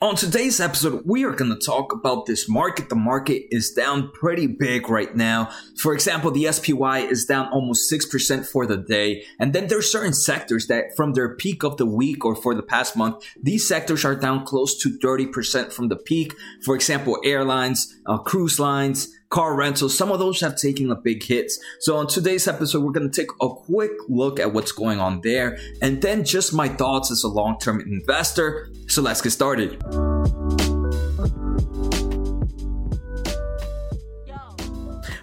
On 0.00 0.16
today's 0.16 0.58
episode, 0.58 1.02
we 1.04 1.24
are 1.24 1.30
going 1.30 1.56
to 1.56 1.64
talk 1.64 1.92
about 1.92 2.26
this 2.26 2.48
market. 2.48 2.88
The 2.88 2.96
market 2.96 3.44
is 3.52 3.70
down 3.70 4.10
pretty 4.10 4.48
big 4.48 4.88
right 4.88 5.14
now. 5.14 5.50
For 5.76 5.94
example, 5.94 6.32
the 6.32 6.50
SPY 6.50 7.00
is 7.00 7.24
down 7.24 7.48
almost 7.52 7.92
6% 7.92 8.44
for 8.44 8.66
the 8.66 8.76
day. 8.76 9.24
And 9.38 9.52
then 9.52 9.68
there's 9.68 9.92
certain 9.92 10.12
sectors 10.12 10.66
that 10.66 10.96
from 10.96 11.12
their 11.12 11.36
peak 11.36 11.62
of 11.62 11.76
the 11.76 11.86
week 11.86 12.24
or 12.24 12.34
for 12.34 12.52
the 12.52 12.64
past 12.64 12.96
month, 12.96 13.24
these 13.40 13.68
sectors 13.68 14.04
are 14.04 14.16
down 14.16 14.44
close 14.44 14.76
to 14.82 14.98
30% 14.98 15.72
from 15.72 15.88
the 15.88 15.96
peak. 15.96 16.34
For 16.64 16.74
example, 16.74 17.18
airlines, 17.24 17.94
uh, 18.06 18.18
cruise 18.18 18.58
lines, 18.58 19.08
car 19.32 19.56
rentals, 19.56 19.96
some 19.96 20.12
of 20.12 20.18
those 20.18 20.40
have 20.42 20.56
taken 20.56 20.90
a 20.90 20.94
big 20.94 21.22
hit. 21.22 21.50
So 21.80 21.96
on 21.96 22.06
today's 22.06 22.46
episode, 22.46 22.84
we're 22.84 22.92
going 22.92 23.10
to 23.10 23.20
take 23.20 23.30
a 23.40 23.48
quick 23.48 23.92
look 24.08 24.38
at 24.38 24.52
what's 24.52 24.72
going 24.72 25.00
on 25.00 25.22
there 25.22 25.58
and 25.80 26.02
then 26.02 26.22
just 26.22 26.52
my 26.52 26.68
thoughts 26.68 27.10
as 27.10 27.24
a 27.24 27.28
long-term 27.28 27.80
investor. 27.80 28.68
So 28.88 29.00
let's 29.00 29.22
get 29.22 29.30
started. 29.30 29.82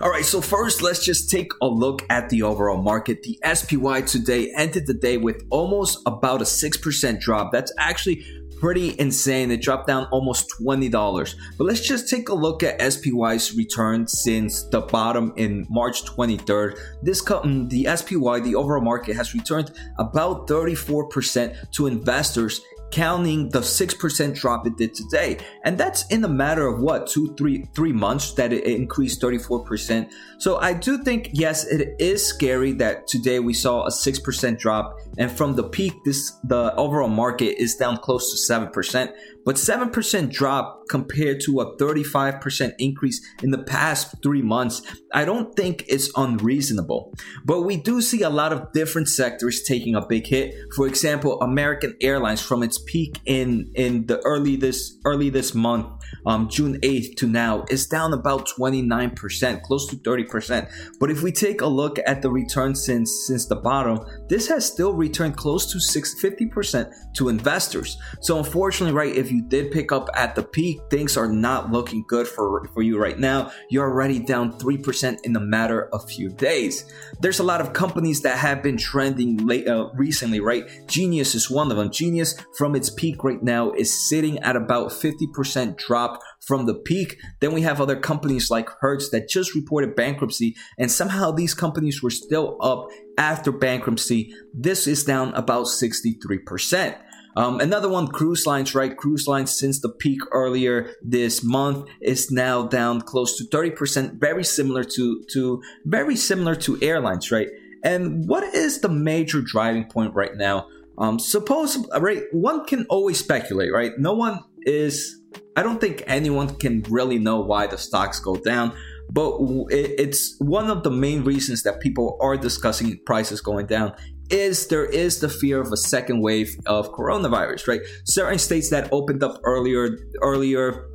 All 0.01 0.09
right, 0.09 0.25
so 0.25 0.39
first, 0.39 0.81
let's 0.81 1.03
just 1.03 1.29
take 1.29 1.51
a 1.61 1.67
look 1.67 2.03
at 2.09 2.29
the 2.29 2.41
overall 2.41 2.81
market. 2.81 3.21
The 3.21 3.37
SPY 3.53 4.01
today 4.01 4.51
ended 4.55 4.87
the 4.87 4.93
day 4.93 5.17
with 5.17 5.45
almost 5.49 5.99
about 6.05 6.41
a 6.41 6.45
6% 6.45 7.19
drop. 7.19 7.51
That's 7.51 7.73
actually 7.77 8.25
pretty 8.59 8.99
insane. 8.99 9.51
It 9.51 9.61
dropped 9.61 9.87
down 9.87 10.07
almost 10.11 10.53
$20. 10.61 11.35
But 11.57 11.63
let's 11.63 11.81
just 11.87 12.09
take 12.09 12.29
a 12.29 12.33
look 12.33 12.63
at 12.63 12.81
SPY's 12.81 13.55
return 13.55 14.07
since 14.07 14.63
the 14.63 14.81
bottom 14.81 15.33
in 15.35 15.65
March 15.69 16.03
23rd. 16.03 16.79
This 17.01 17.21
mm, 17.21 17.69
the 17.69 17.85
SPY, 17.95 18.39
the 18.41 18.55
overall 18.55 18.83
market 18.83 19.15
has 19.15 19.33
returned 19.33 19.71
about 19.97 20.47
34% 20.47 21.71
to 21.71 21.87
investors 21.87 22.61
counting 22.91 23.49
the 23.49 23.59
6% 23.59 24.35
drop 24.35 24.67
it 24.67 24.77
did 24.77 24.93
today. 24.93 25.37
And 25.63 25.77
that's 25.77 26.05
in 26.07 26.23
a 26.23 26.27
matter 26.27 26.67
of 26.67 26.79
what, 26.79 27.07
two, 27.07 27.33
three, 27.35 27.67
three 27.75 27.93
months 27.93 28.33
that 28.33 28.53
it 28.53 28.65
increased 28.65 29.21
34%. 29.21 30.11
So 30.39 30.57
I 30.57 30.73
do 30.73 31.03
think, 31.03 31.29
yes, 31.33 31.65
it 31.65 31.95
is 31.99 32.25
scary 32.25 32.73
that 32.73 33.07
today 33.07 33.39
we 33.39 33.53
saw 33.53 33.85
a 33.85 33.89
6% 33.89 34.59
drop. 34.59 34.97
And 35.17 35.31
from 35.31 35.55
the 35.55 35.63
peak, 35.63 35.93
this, 36.05 36.31
the 36.43 36.73
overall 36.75 37.09
market 37.09 37.61
is 37.61 37.75
down 37.75 37.97
close 37.97 38.47
to 38.47 38.53
7%. 38.53 39.13
But 39.45 39.55
7% 39.55 40.31
drop 40.31 40.83
compared 40.89 41.41
to 41.41 41.61
a 41.61 41.77
35% 41.77 42.73
increase 42.77 43.25
in 43.41 43.51
the 43.51 43.63
past 43.63 44.15
three 44.21 44.41
months, 44.41 44.81
I 45.13 45.25
don't 45.25 45.55
think 45.55 45.85
it's 45.87 46.11
unreasonable. 46.15 47.13
But 47.45 47.61
we 47.61 47.77
do 47.77 48.01
see 48.01 48.21
a 48.21 48.29
lot 48.29 48.53
of 48.53 48.71
different 48.73 49.07
sectors 49.07 49.63
taking 49.63 49.95
a 49.95 50.05
big 50.05 50.27
hit. 50.27 50.55
For 50.75 50.87
example, 50.87 51.39
American 51.41 51.95
Airlines 52.01 52.41
from 52.41 52.63
its 52.63 52.79
peak 52.85 53.19
in, 53.25 53.71
in 53.75 54.05
the 54.07 54.19
early 54.25 54.55
this 54.55 54.97
early 55.05 55.29
this 55.29 55.55
month, 55.55 55.98
um, 56.29 56.47
June 56.47 56.79
8th 56.81 57.15
to 57.17 57.27
now 57.27 57.65
is 57.71 57.87
down 57.87 58.13
about 58.13 58.47
29%, 58.47 59.61
close 59.63 59.87
to 59.87 59.95
30%. 59.95 60.71
But 60.99 61.09
if 61.09 61.23
we 61.23 61.31
take 61.31 61.61
a 61.61 61.67
look 61.67 61.97
at 62.05 62.21
the 62.21 62.29
return 62.29 62.75
since 62.75 63.09
since 63.25 63.47
the 63.47 63.55
bottom, 63.55 63.99
this 64.27 64.47
has 64.47 64.63
still 64.65 64.93
returned 64.93 65.37
close 65.37 65.71
to 65.71 65.79
6, 65.79 66.21
50% 66.21 66.93
to 67.15 67.29
investors. 67.29 67.97
So 68.21 68.37
unfortunately, 68.37 68.95
right, 68.95 69.15
if 69.15 69.31
you 69.31 69.39
you 69.39 69.45
did 69.47 69.71
pick 69.71 69.91
up 69.93 70.09
at 70.15 70.35
the 70.35 70.43
peak, 70.43 70.81
things 70.89 71.15
are 71.15 71.27
not 71.27 71.71
looking 71.71 72.03
good 72.07 72.27
for, 72.27 72.67
for 72.73 72.81
you 72.81 72.97
right 72.97 73.17
now. 73.17 73.51
You're 73.69 73.89
already 73.89 74.19
down 74.19 74.51
3% 74.59 75.17
in 75.23 75.35
a 75.35 75.39
matter 75.39 75.87
of 75.93 76.09
few 76.09 76.29
days. 76.29 76.91
There's 77.21 77.39
a 77.39 77.43
lot 77.43 77.61
of 77.61 77.71
companies 77.71 78.21
that 78.23 78.37
have 78.37 78.61
been 78.61 78.77
trending 78.77 79.37
late, 79.47 79.67
uh, 79.67 79.89
recently, 79.93 80.41
right? 80.41 80.65
Genius 80.87 81.35
is 81.35 81.49
one 81.49 81.71
of 81.71 81.77
them. 81.77 81.89
Genius 81.89 82.35
from 82.57 82.75
its 82.75 82.89
peak 82.89 83.23
right 83.23 83.41
now 83.41 83.71
is 83.71 84.09
sitting 84.09 84.39
at 84.39 84.57
about 84.57 84.89
50% 84.89 85.77
drop 85.77 86.18
from 86.45 86.65
the 86.65 86.75
peak. 86.75 87.17
Then 87.39 87.53
we 87.53 87.61
have 87.61 87.79
other 87.79 87.95
companies 87.95 88.49
like 88.49 88.69
Hertz 88.81 89.09
that 89.09 89.29
just 89.29 89.55
reported 89.55 89.95
bankruptcy, 89.95 90.55
and 90.77 90.91
somehow 90.91 91.31
these 91.31 91.53
companies 91.53 92.01
were 92.01 92.09
still 92.09 92.57
up 92.61 92.87
after 93.17 93.51
bankruptcy. 93.51 94.33
This 94.53 94.87
is 94.87 95.03
down 95.03 95.33
about 95.33 95.65
63%. 95.65 96.97
Um, 97.35 97.59
another 97.59 97.87
one, 97.87 98.07
cruise 98.07 98.45
lines, 98.45 98.73
right? 98.73 98.97
Cruise 98.97 99.27
lines 99.27 99.57
since 99.57 99.79
the 99.79 99.89
peak 99.89 100.19
earlier 100.31 100.91
this 101.01 101.43
month 101.43 101.87
is 102.01 102.31
now 102.31 102.67
down 102.67 103.01
close 103.01 103.37
to 103.37 103.45
30%, 103.45 104.19
very 104.19 104.43
similar 104.43 104.83
to, 104.83 105.23
to, 105.31 105.61
very 105.85 106.15
similar 106.15 106.55
to 106.55 106.77
airlines, 106.81 107.31
right? 107.31 107.47
And 107.83 108.27
what 108.27 108.43
is 108.43 108.81
the 108.81 108.89
major 108.89 109.41
driving 109.41 109.85
point 109.85 110.15
right 110.15 110.35
now? 110.35 110.67
Um, 110.97 111.17
suppose, 111.17 111.77
right? 111.97 112.23
One 112.33 112.65
can 112.65 112.85
always 112.89 113.19
speculate, 113.19 113.71
right? 113.71 113.93
No 113.97 114.13
one 114.13 114.43
is, 114.69 115.19
I 115.55 115.63
don't 115.63 115.81
think 115.81 116.03
anyone 116.07 116.55
can 116.55 116.83
really 116.89 117.19
know 117.19 117.39
why 117.41 117.67
the 117.67 117.77
stocks 117.77 118.19
go 118.19 118.35
down 118.35 118.73
but 119.11 119.39
it's 119.69 120.35
one 120.39 120.69
of 120.69 120.83
the 120.83 120.91
main 120.91 121.23
reasons 121.23 121.63
that 121.63 121.79
people 121.79 122.17
are 122.21 122.37
discussing 122.37 122.99
prices 123.05 123.41
going 123.41 123.65
down 123.65 123.93
is 124.29 124.67
there 124.67 124.85
is 124.85 125.19
the 125.19 125.29
fear 125.29 125.59
of 125.59 125.71
a 125.71 125.77
second 125.77 126.21
wave 126.21 126.55
of 126.67 126.91
coronavirus, 126.91 127.67
right? 127.67 127.81
Certain 128.05 128.37
states 128.37 128.69
that 128.69 128.87
opened 128.91 129.23
up 129.23 129.39
earlier 129.43 129.97
earlier 130.21 130.87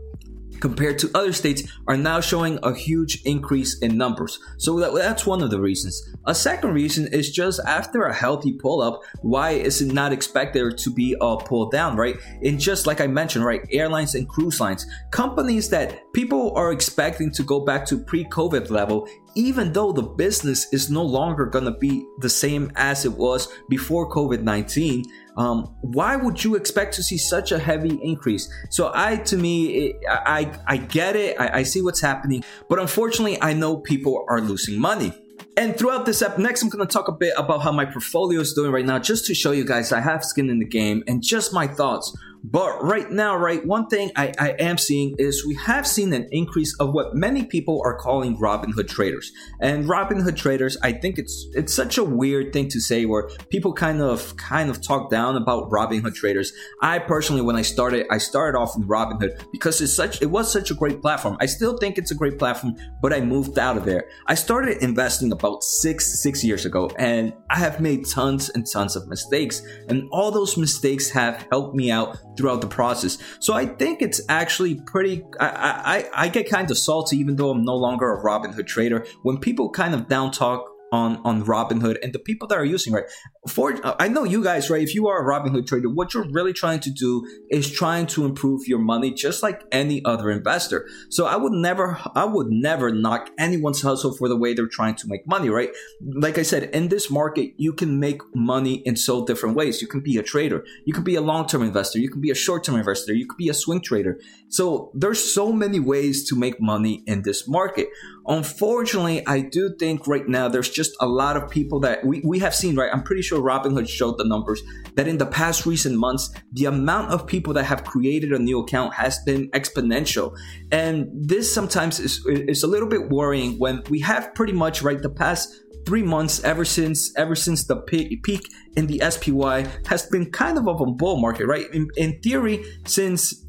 compared 0.60 0.98
to 1.00 1.10
other 1.14 1.32
states 1.32 1.62
are 1.86 1.96
now 1.96 2.20
showing 2.20 2.58
a 2.62 2.74
huge 2.74 3.22
increase 3.24 3.78
in 3.80 3.96
numbers. 3.96 4.38
So 4.58 4.78
that, 4.80 4.94
that's 4.94 5.26
one 5.26 5.42
of 5.42 5.50
the 5.50 5.60
reasons. 5.60 6.02
A 6.26 6.34
second 6.34 6.72
reason 6.72 7.06
is 7.08 7.30
just 7.30 7.60
after 7.66 8.04
a 8.04 8.14
healthy 8.14 8.52
pull 8.52 8.80
up, 8.80 9.02
why 9.22 9.50
is 9.50 9.80
it 9.82 9.92
not 9.92 10.12
expected 10.12 10.78
to 10.78 10.90
be 10.90 11.16
uh, 11.20 11.34
a 11.34 11.44
pull 11.44 11.68
down, 11.70 11.96
right? 11.96 12.16
And 12.42 12.58
just 12.58 12.86
like 12.86 13.00
I 13.00 13.06
mentioned, 13.06 13.44
right, 13.44 13.66
airlines 13.70 14.14
and 14.14 14.28
cruise 14.28 14.60
lines, 14.60 14.86
companies 15.10 15.68
that 15.70 16.12
people 16.12 16.52
are 16.56 16.72
expecting 16.72 17.30
to 17.32 17.42
go 17.42 17.60
back 17.60 17.84
to 17.86 17.98
pre 17.98 18.24
COVID 18.24 18.70
level, 18.70 19.08
even 19.34 19.72
though 19.72 19.92
the 19.92 20.02
business 20.02 20.72
is 20.72 20.90
no 20.90 21.02
longer 21.02 21.46
going 21.46 21.64
to 21.64 21.72
be 21.72 22.06
the 22.18 22.28
same 22.28 22.70
as 22.76 23.04
it 23.04 23.12
was 23.12 23.48
before 23.68 24.10
COVID 24.10 24.42
19 24.42 25.04
um, 25.36 25.74
why 25.80 26.16
would 26.16 26.42
you 26.42 26.54
expect 26.54 26.94
to 26.94 27.02
see 27.02 27.18
such 27.18 27.52
a 27.52 27.58
heavy 27.58 27.98
increase? 28.02 28.48
So 28.70 28.90
I, 28.94 29.16
to 29.16 29.36
me, 29.36 29.66
it, 29.66 29.96
I, 30.08 30.58
I 30.66 30.76
get 30.76 31.16
it. 31.16 31.38
I, 31.40 31.58
I 31.58 31.62
see 31.62 31.82
what's 31.82 32.00
happening, 32.00 32.44
but 32.68 32.78
unfortunately, 32.78 33.40
I 33.42 33.52
know 33.52 33.76
people 33.76 34.24
are 34.28 34.40
losing 34.40 34.78
money. 34.80 35.12
And 35.56 35.76
throughout 35.76 36.04
this 36.04 36.20
app, 36.20 36.38
next 36.38 36.62
I'm 36.62 36.68
going 36.68 36.86
to 36.86 36.92
talk 36.92 37.08
a 37.08 37.12
bit 37.12 37.32
about 37.36 37.62
how 37.62 37.70
my 37.70 37.84
portfolio 37.84 38.40
is 38.40 38.54
doing 38.54 38.72
right 38.72 38.84
now, 38.84 38.98
just 38.98 39.26
to 39.26 39.34
show 39.34 39.52
you 39.52 39.64
guys 39.64 39.92
I 39.92 40.00
have 40.00 40.24
skin 40.24 40.50
in 40.50 40.58
the 40.58 40.66
game 40.66 41.04
and 41.06 41.22
just 41.22 41.52
my 41.52 41.66
thoughts 41.66 42.16
but 42.44 42.84
right 42.84 43.10
now, 43.10 43.36
right, 43.36 43.64
one 43.64 43.86
thing 43.86 44.10
I, 44.16 44.30
I 44.38 44.50
am 44.58 44.76
seeing 44.76 45.14
is 45.18 45.46
we 45.46 45.54
have 45.54 45.86
seen 45.86 46.12
an 46.12 46.28
increase 46.30 46.76
of 46.78 46.92
what 46.92 47.14
many 47.14 47.46
people 47.46 47.80
are 47.82 47.96
calling 47.96 48.36
Robinhood 48.36 48.86
traders. 48.86 49.32
And 49.62 49.86
Robinhood 49.86 50.36
traders, 50.36 50.76
I 50.82 50.92
think 50.92 51.18
it's 51.18 51.46
it's 51.54 51.72
such 51.72 51.96
a 51.96 52.04
weird 52.04 52.52
thing 52.52 52.68
to 52.68 52.80
say 52.80 53.06
where 53.06 53.30
people 53.48 53.72
kind 53.72 54.02
of 54.02 54.36
kind 54.36 54.68
of 54.68 54.82
talk 54.82 55.10
down 55.10 55.36
about 55.36 55.70
Robinhood 55.70 56.14
traders. 56.14 56.52
I 56.82 56.98
personally, 56.98 57.40
when 57.40 57.56
I 57.56 57.62
started, 57.62 58.06
I 58.10 58.18
started 58.18 58.58
off 58.58 58.76
in 58.76 58.82
Robinhood 58.82 59.42
because 59.50 59.80
it's 59.80 59.94
such 59.94 60.20
it 60.20 60.26
was 60.26 60.52
such 60.52 60.70
a 60.70 60.74
great 60.74 61.00
platform. 61.00 61.38
I 61.40 61.46
still 61.46 61.78
think 61.78 61.96
it's 61.96 62.10
a 62.10 62.14
great 62.14 62.38
platform, 62.38 62.76
but 63.00 63.14
I 63.14 63.22
moved 63.22 63.58
out 63.58 63.78
of 63.78 63.86
there. 63.86 64.04
I 64.26 64.34
started 64.34 64.82
investing 64.82 65.32
about 65.32 65.62
six 65.62 66.20
six 66.22 66.44
years 66.44 66.66
ago, 66.66 66.90
and 66.98 67.32
I 67.48 67.58
have 67.58 67.80
made 67.80 68.06
tons 68.06 68.50
and 68.50 68.66
tons 68.70 68.96
of 68.96 69.08
mistakes, 69.08 69.62
and 69.88 70.06
all 70.12 70.30
those 70.30 70.58
mistakes 70.58 71.08
have 71.08 71.46
helped 71.50 71.74
me 71.74 71.90
out 71.90 72.18
throughout 72.36 72.60
the 72.60 72.66
process. 72.66 73.18
So 73.40 73.54
I 73.54 73.66
think 73.66 74.02
it's 74.02 74.20
actually 74.28 74.76
pretty. 74.76 75.24
I 75.40 76.04
I, 76.14 76.24
I 76.24 76.28
get 76.28 76.48
kind 76.48 76.70
of 76.70 76.78
salty, 76.78 77.16
even 77.18 77.36
though 77.36 77.50
I'm 77.50 77.62
no 77.62 77.76
longer 77.76 78.12
a 78.12 78.22
Robinhood 78.22 78.66
trader. 78.66 79.06
When 79.22 79.38
people 79.38 79.70
kind 79.70 79.94
of 79.94 80.08
down 80.08 80.30
talk 80.30 80.73
on 80.94 81.20
on 81.24 81.44
Robinhood 81.44 81.96
and 82.02 82.12
the 82.12 82.18
people 82.18 82.46
that 82.48 82.58
are 82.58 82.64
using 82.64 82.92
right. 82.92 83.04
For 83.48 83.74
uh, 83.84 83.96
I 83.98 84.08
know 84.08 84.24
you 84.24 84.42
guys 84.42 84.70
right. 84.70 84.82
If 84.82 84.94
you 84.94 85.08
are 85.08 85.18
a 85.20 85.26
Robinhood 85.32 85.66
trader, 85.66 85.90
what 85.90 86.14
you're 86.14 86.30
really 86.30 86.52
trying 86.52 86.80
to 86.80 86.90
do 86.90 87.26
is 87.50 87.70
trying 87.70 88.06
to 88.14 88.24
improve 88.24 88.66
your 88.66 88.78
money, 88.78 89.12
just 89.12 89.42
like 89.42 89.62
any 89.72 90.04
other 90.04 90.30
investor. 90.30 90.86
So 91.10 91.26
I 91.26 91.36
would 91.36 91.52
never, 91.52 91.98
I 92.14 92.24
would 92.24 92.50
never 92.50 92.92
knock 92.92 93.30
anyone's 93.38 93.82
hustle 93.82 94.16
for 94.16 94.28
the 94.28 94.36
way 94.36 94.54
they're 94.54 94.66
trying 94.80 94.94
to 94.96 95.08
make 95.08 95.26
money. 95.26 95.48
Right? 95.50 95.70
Like 96.00 96.38
I 96.38 96.42
said, 96.42 96.64
in 96.78 96.88
this 96.88 97.10
market, 97.10 97.52
you 97.56 97.72
can 97.72 97.98
make 97.98 98.20
money 98.34 98.74
in 98.88 98.96
so 98.96 99.26
different 99.26 99.56
ways. 99.56 99.82
You 99.82 99.88
can 99.88 100.00
be 100.00 100.16
a 100.16 100.22
trader, 100.22 100.64
you 100.86 100.94
can 100.94 101.04
be 101.04 101.16
a 101.16 101.20
long 101.20 101.46
term 101.46 101.62
investor, 101.62 101.98
you 101.98 102.10
can 102.10 102.20
be 102.20 102.30
a 102.30 102.34
short 102.46 102.64
term 102.64 102.76
investor, 102.76 103.12
you 103.12 103.26
could 103.26 103.38
be 103.38 103.48
a 103.48 103.54
swing 103.54 103.80
trader. 103.80 104.20
So 104.48 104.92
there's 104.94 105.22
so 105.34 105.52
many 105.52 105.80
ways 105.80 106.28
to 106.28 106.36
make 106.36 106.60
money 106.60 107.02
in 107.06 107.22
this 107.22 107.48
market. 107.48 107.88
Unfortunately, 108.26 109.26
I 109.26 109.40
do 109.40 109.74
think 109.78 110.06
right 110.06 110.26
now 110.26 110.48
there's 110.48 110.70
just 110.70 110.92
a 111.00 111.06
lot 111.06 111.36
of 111.36 111.50
people 111.50 111.80
that 111.80 112.04
we, 112.04 112.22
we 112.24 112.38
have 112.38 112.54
seen, 112.54 112.74
right? 112.76 112.90
I'm 112.92 113.02
pretty 113.02 113.22
sure 113.22 113.40
Robinhood 113.40 113.88
showed 113.88 114.16
the 114.16 114.24
numbers 114.24 114.62
that 114.94 115.06
in 115.06 115.18
the 115.18 115.26
past 115.26 115.66
recent 115.66 115.98
months, 115.98 116.30
the 116.52 116.64
amount 116.64 117.10
of 117.10 117.26
people 117.26 117.52
that 117.54 117.64
have 117.64 117.84
created 117.84 118.32
a 118.32 118.38
new 118.38 118.60
account 118.60 118.94
has 118.94 119.18
been 119.26 119.50
exponential. 119.50 120.36
And 120.72 121.08
this 121.12 121.52
sometimes 121.52 122.00
is, 122.00 122.24
is 122.26 122.62
a 122.62 122.66
little 122.66 122.88
bit 122.88 123.10
worrying 123.10 123.58
when 123.58 123.82
we 123.90 124.00
have 124.00 124.34
pretty 124.34 124.54
much, 124.54 124.82
right, 124.82 125.00
the 125.00 125.10
past 125.10 125.54
three 125.84 126.02
months 126.02 126.42
ever 126.44 126.64
since 126.64 127.14
ever 127.16 127.34
since 127.34 127.66
the 127.66 127.76
peak 127.76 128.48
in 128.76 128.86
the 128.86 129.02
SPY 129.10 129.66
has 129.86 130.06
been 130.06 130.30
kind 130.30 130.56
of 130.56 130.66
of 130.66 130.80
a 130.80 130.86
bull 130.86 131.20
market, 131.20 131.46
right? 131.46 131.66
In, 131.74 131.88
in 131.96 132.18
theory, 132.20 132.64
since 132.86 133.43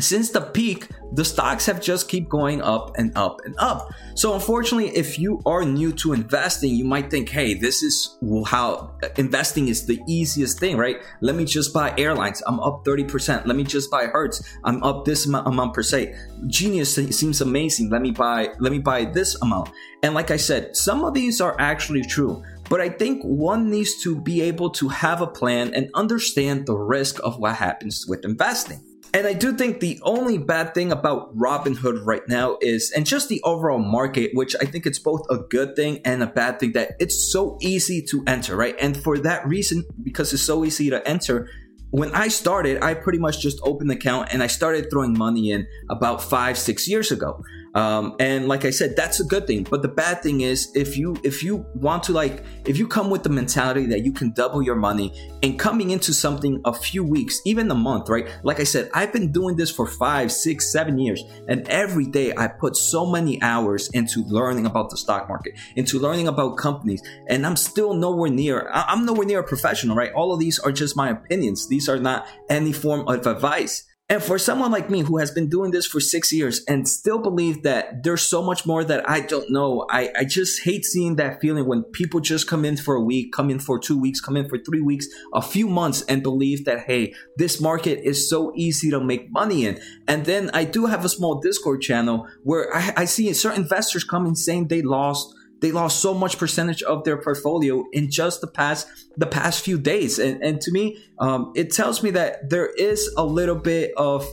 since 0.00 0.30
the 0.30 0.40
peak, 0.40 0.88
the 1.12 1.24
stocks 1.24 1.66
have 1.66 1.80
just 1.80 2.08
keep 2.08 2.28
going 2.28 2.60
up 2.60 2.96
and 2.96 3.16
up 3.16 3.40
and 3.44 3.54
up. 3.58 3.88
So 4.16 4.34
unfortunately, 4.34 4.88
if 4.96 5.18
you 5.18 5.40
are 5.46 5.64
new 5.64 5.92
to 5.92 6.12
investing, 6.12 6.74
you 6.74 6.84
might 6.84 7.10
think, 7.10 7.28
"Hey, 7.28 7.54
this 7.54 7.82
is 7.82 8.18
how 8.46 8.90
investing 9.16 9.68
is 9.68 9.86
the 9.86 10.00
easiest 10.08 10.58
thing, 10.58 10.76
right? 10.76 10.96
Let 11.20 11.36
me 11.36 11.44
just 11.44 11.72
buy 11.72 11.94
airlines. 11.96 12.42
I'm 12.46 12.58
up 12.60 12.84
30%. 12.84 13.46
Let 13.46 13.56
me 13.56 13.64
just 13.64 13.90
buy 13.90 14.06
Hertz. 14.06 14.42
I'm 14.64 14.82
up 14.82 15.04
this 15.04 15.26
amount, 15.26 15.74
per 15.74 15.82
se. 15.82 16.14
Genius 16.48 16.94
seems 16.94 17.40
amazing. 17.40 17.90
Let 17.90 18.02
me 18.02 18.10
buy 18.10 18.50
let 18.58 18.72
me 18.72 18.80
buy 18.80 19.04
this 19.04 19.36
amount." 19.42 19.70
And 20.02 20.14
like 20.14 20.30
I 20.30 20.36
said, 20.36 20.76
some 20.76 21.04
of 21.04 21.14
these 21.14 21.40
are 21.40 21.56
actually 21.60 22.02
true. 22.02 22.42
But 22.68 22.80
I 22.80 22.88
think 22.88 23.22
one 23.22 23.70
needs 23.70 23.94
to 24.02 24.16
be 24.16 24.40
able 24.40 24.70
to 24.70 24.88
have 24.88 25.20
a 25.20 25.26
plan 25.26 25.72
and 25.74 25.90
understand 25.94 26.66
the 26.66 26.74
risk 26.74 27.20
of 27.22 27.38
what 27.38 27.56
happens 27.56 28.06
with 28.08 28.24
investing. 28.24 28.80
And 29.14 29.28
I 29.28 29.32
do 29.32 29.56
think 29.56 29.78
the 29.78 30.00
only 30.02 30.38
bad 30.38 30.74
thing 30.74 30.90
about 30.90 31.34
Robinhood 31.36 32.04
right 32.04 32.26
now 32.28 32.58
is, 32.60 32.90
and 32.90 33.06
just 33.06 33.28
the 33.28 33.40
overall 33.44 33.78
market, 33.78 34.32
which 34.34 34.56
I 34.60 34.64
think 34.64 34.86
it's 34.86 34.98
both 34.98 35.24
a 35.30 35.38
good 35.38 35.76
thing 35.76 36.00
and 36.04 36.20
a 36.20 36.26
bad 36.26 36.58
thing, 36.58 36.72
that 36.72 36.96
it's 36.98 37.32
so 37.32 37.56
easy 37.60 38.02
to 38.10 38.24
enter, 38.26 38.56
right? 38.56 38.74
And 38.80 38.96
for 38.96 39.16
that 39.18 39.46
reason, 39.46 39.84
because 40.02 40.32
it's 40.32 40.42
so 40.42 40.64
easy 40.64 40.90
to 40.90 41.06
enter, 41.06 41.48
when 41.90 42.10
I 42.12 42.26
started, 42.26 42.82
I 42.82 42.94
pretty 42.94 43.20
much 43.20 43.38
just 43.38 43.60
opened 43.62 43.88
the 43.88 43.94
account 43.94 44.30
and 44.32 44.42
I 44.42 44.48
started 44.48 44.90
throwing 44.90 45.16
money 45.16 45.52
in 45.52 45.68
about 45.88 46.20
five, 46.20 46.58
six 46.58 46.88
years 46.88 47.12
ago. 47.12 47.40
Um, 47.74 48.14
and 48.20 48.46
like 48.46 48.64
I 48.64 48.70
said, 48.70 48.94
that's 48.96 49.20
a 49.20 49.24
good 49.24 49.46
thing. 49.46 49.66
But 49.68 49.82
the 49.82 49.88
bad 49.88 50.22
thing 50.22 50.42
is 50.42 50.70
if 50.74 50.96
you 50.96 51.16
if 51.24 51.42
you 51.42 51.66
want 51.74 52.04
to 52.04 52.12
like 52.12 52.44
if 52.66 52.78
you 52.78 52.86
come 52.86 53.10
with 53.10 53.24
the 53.24 53.28
mentality 53.28 53.86
that 53.86 54.04
you 54.04 54.12
can 54.12 54.30
double 54.32 54.62
your 54.62 54.76
money 54.76 55.12
and 55.42 55.58
coming 55.58 55.90
into 55.90 56.12
something 56.12 56.60
a 56.64 56.72
few 56.72 57.02
weeks, 57.02 57.40
even 57.44 57.70
a 57.70 57.74
month, 57.74 58.08
right? 58.08 58.28
Like 58.44 58.60
I 58.60 58.64
said, 58.64 58.90
I've 58.94 59.12
been 59.12 59.32
doing 59.32 59.56
this 59.56 59.70
for 59.70 59.86
five, 59.86 60.30
six, 60.30 60.70
seven 60.72 60.98
years, 60.98 61.22
and 61.48 61.68
every 61.68 62.06
day 62.06 62.32
I 62.36 62.46
put 62.46 62.76
so 62.76 63.06
many 63.06 63.42
hours 63.42 63.88
into 63.90 64.22
learning 64.26 64.66
about 64.66 64.90
the 64.90 64.96
stock 64.96 65.28
market, 65.28 65.54
into 65.74 65.98
learning 65.98 66.28
about 66.28 66.56
companies, 66.56 67.02
and 67.28 67.44
I'm 67.44 67.56
still 67.56 67.94
nowhere 67.94 68.30
near. 68.30 68.70
I'm 68.72 69.04
nowhere 69.04 69.26
near 69.26 69.40
a 69.40 69.44
professional, 69.44 69.96
right? 69.96 70.12
All 70.12 70.32
of 70.32 70.38
these 70.38 70.58
are 70.60 70.72
just 70.72 70.96
my 70.96 71.10
opinions. 71.10 71.68
These 71.68 71.88
are 71.88 71.98
not 71.98 72.26
any 72.48 72.72
form 72.72 73.08
of 73.08 73.26
advice. 73.26 73.84
And 74.10 74.22
for 74.22 74.38
someone 74.38 74.70
like 74.70 74.90
me 74.90 75.00
who 75.00 75.16
has 75.16 75.30
been 75.30 75.48
doing 75.48 75.70
this 75.70 75.86
for 75.86 75.98
six 75.98 76.30
years 76.30 76.62
and 76.68 76.86
still 76.86 77.18
believe 77.18 77.62
that 77.62 78.02
there's 78.02 78.20
so 78.20 78.42
much 78.42 78.66
more 78.66 78.84
that 78.84 79.08
I 79.08 79.20
don't 79.20 79.50
know, 79.50 79.86
I, 79.88 80.10
I 80.14 80.24
just 80.24 80.62
hate 80.62 80.84
seeing 80.84 81.16
that 81.16 81.40
feeling 81.40 81.66
when 81.66 81.84
people 81.84 82.20
just 82.20 82.46
come 82.46 82.66
in 82.66 82.76
for 82.76 82.96
a 82.96 83.00
week, 83.00 83.32
come 83.32 83.48
in 83.48 83.58
for 83.58 83.78
two 83.78 83.98
weeks, 83.98 84.20
come 84.20 84.36
in 84.36 84.46
for 84.46 84.58
three 84.58 84.82
weeks, 84.82 85.06
a 85.32 85.40
few 85.40 85.68
months, 85.68 86.02
and 86.02 86.22
believe 86.22 86.66
that, 86.66 86.80
hey, 86.80 87.14
this 87.38 87.62
market 87.62 88.06
is 88.06 88.28
so 88.28 88.52
easy 88.54 88.90
to 88.90 89.00
make 89.00 89.32
money 89.32 89.64
in. 89.64 89.80
And 90.06 90.26
then 90.26 90.50
I 90.52 90.64
do 90.64 90.84
have 90.84 91.06
a 91.06 91.08
small 91.08 91.40
Discord 91.40 91.80
channel 91.80 92.28
where 92.42 92.76
I, 92.76 92.92
I 92.98 93.04
see 93.06 93.32
certain 93.32 93.62
investors 93.62 94.04
coming 94.04 94.34
saying 94.34 94.68
they 94.68 94.82
lost 94.82 95.34
they 95.64 95.72
lost 95.72 96.02
so 96.02 96.12
much 96.12 96.36
percentage 96.36 96.82
of 96.82 97.04
their 97.04 97.16
portfolio 97.16 97.86
in 97.90 98.10
just 98.10 98.42
the 98.42 98.46
past 98.46 98.86
the 99.16 99.26
past 99.26 99.64
few 99.64 99.78
days. 99.78 100.18
And, 100.18 100.42
and 100.42 100.60
to 100.60 100.70
me 100.70 100.98
um, 101.18 101.52
it 101.56 101.72
tells 101.72 102.02
me 102.02 102.10
that 102.10 102.50
there 102.50 102.66
is 102.66 103.10
a 103.16 103.24
little 103.24 103.54
bit 103.54 103.94
of 103.96 104.26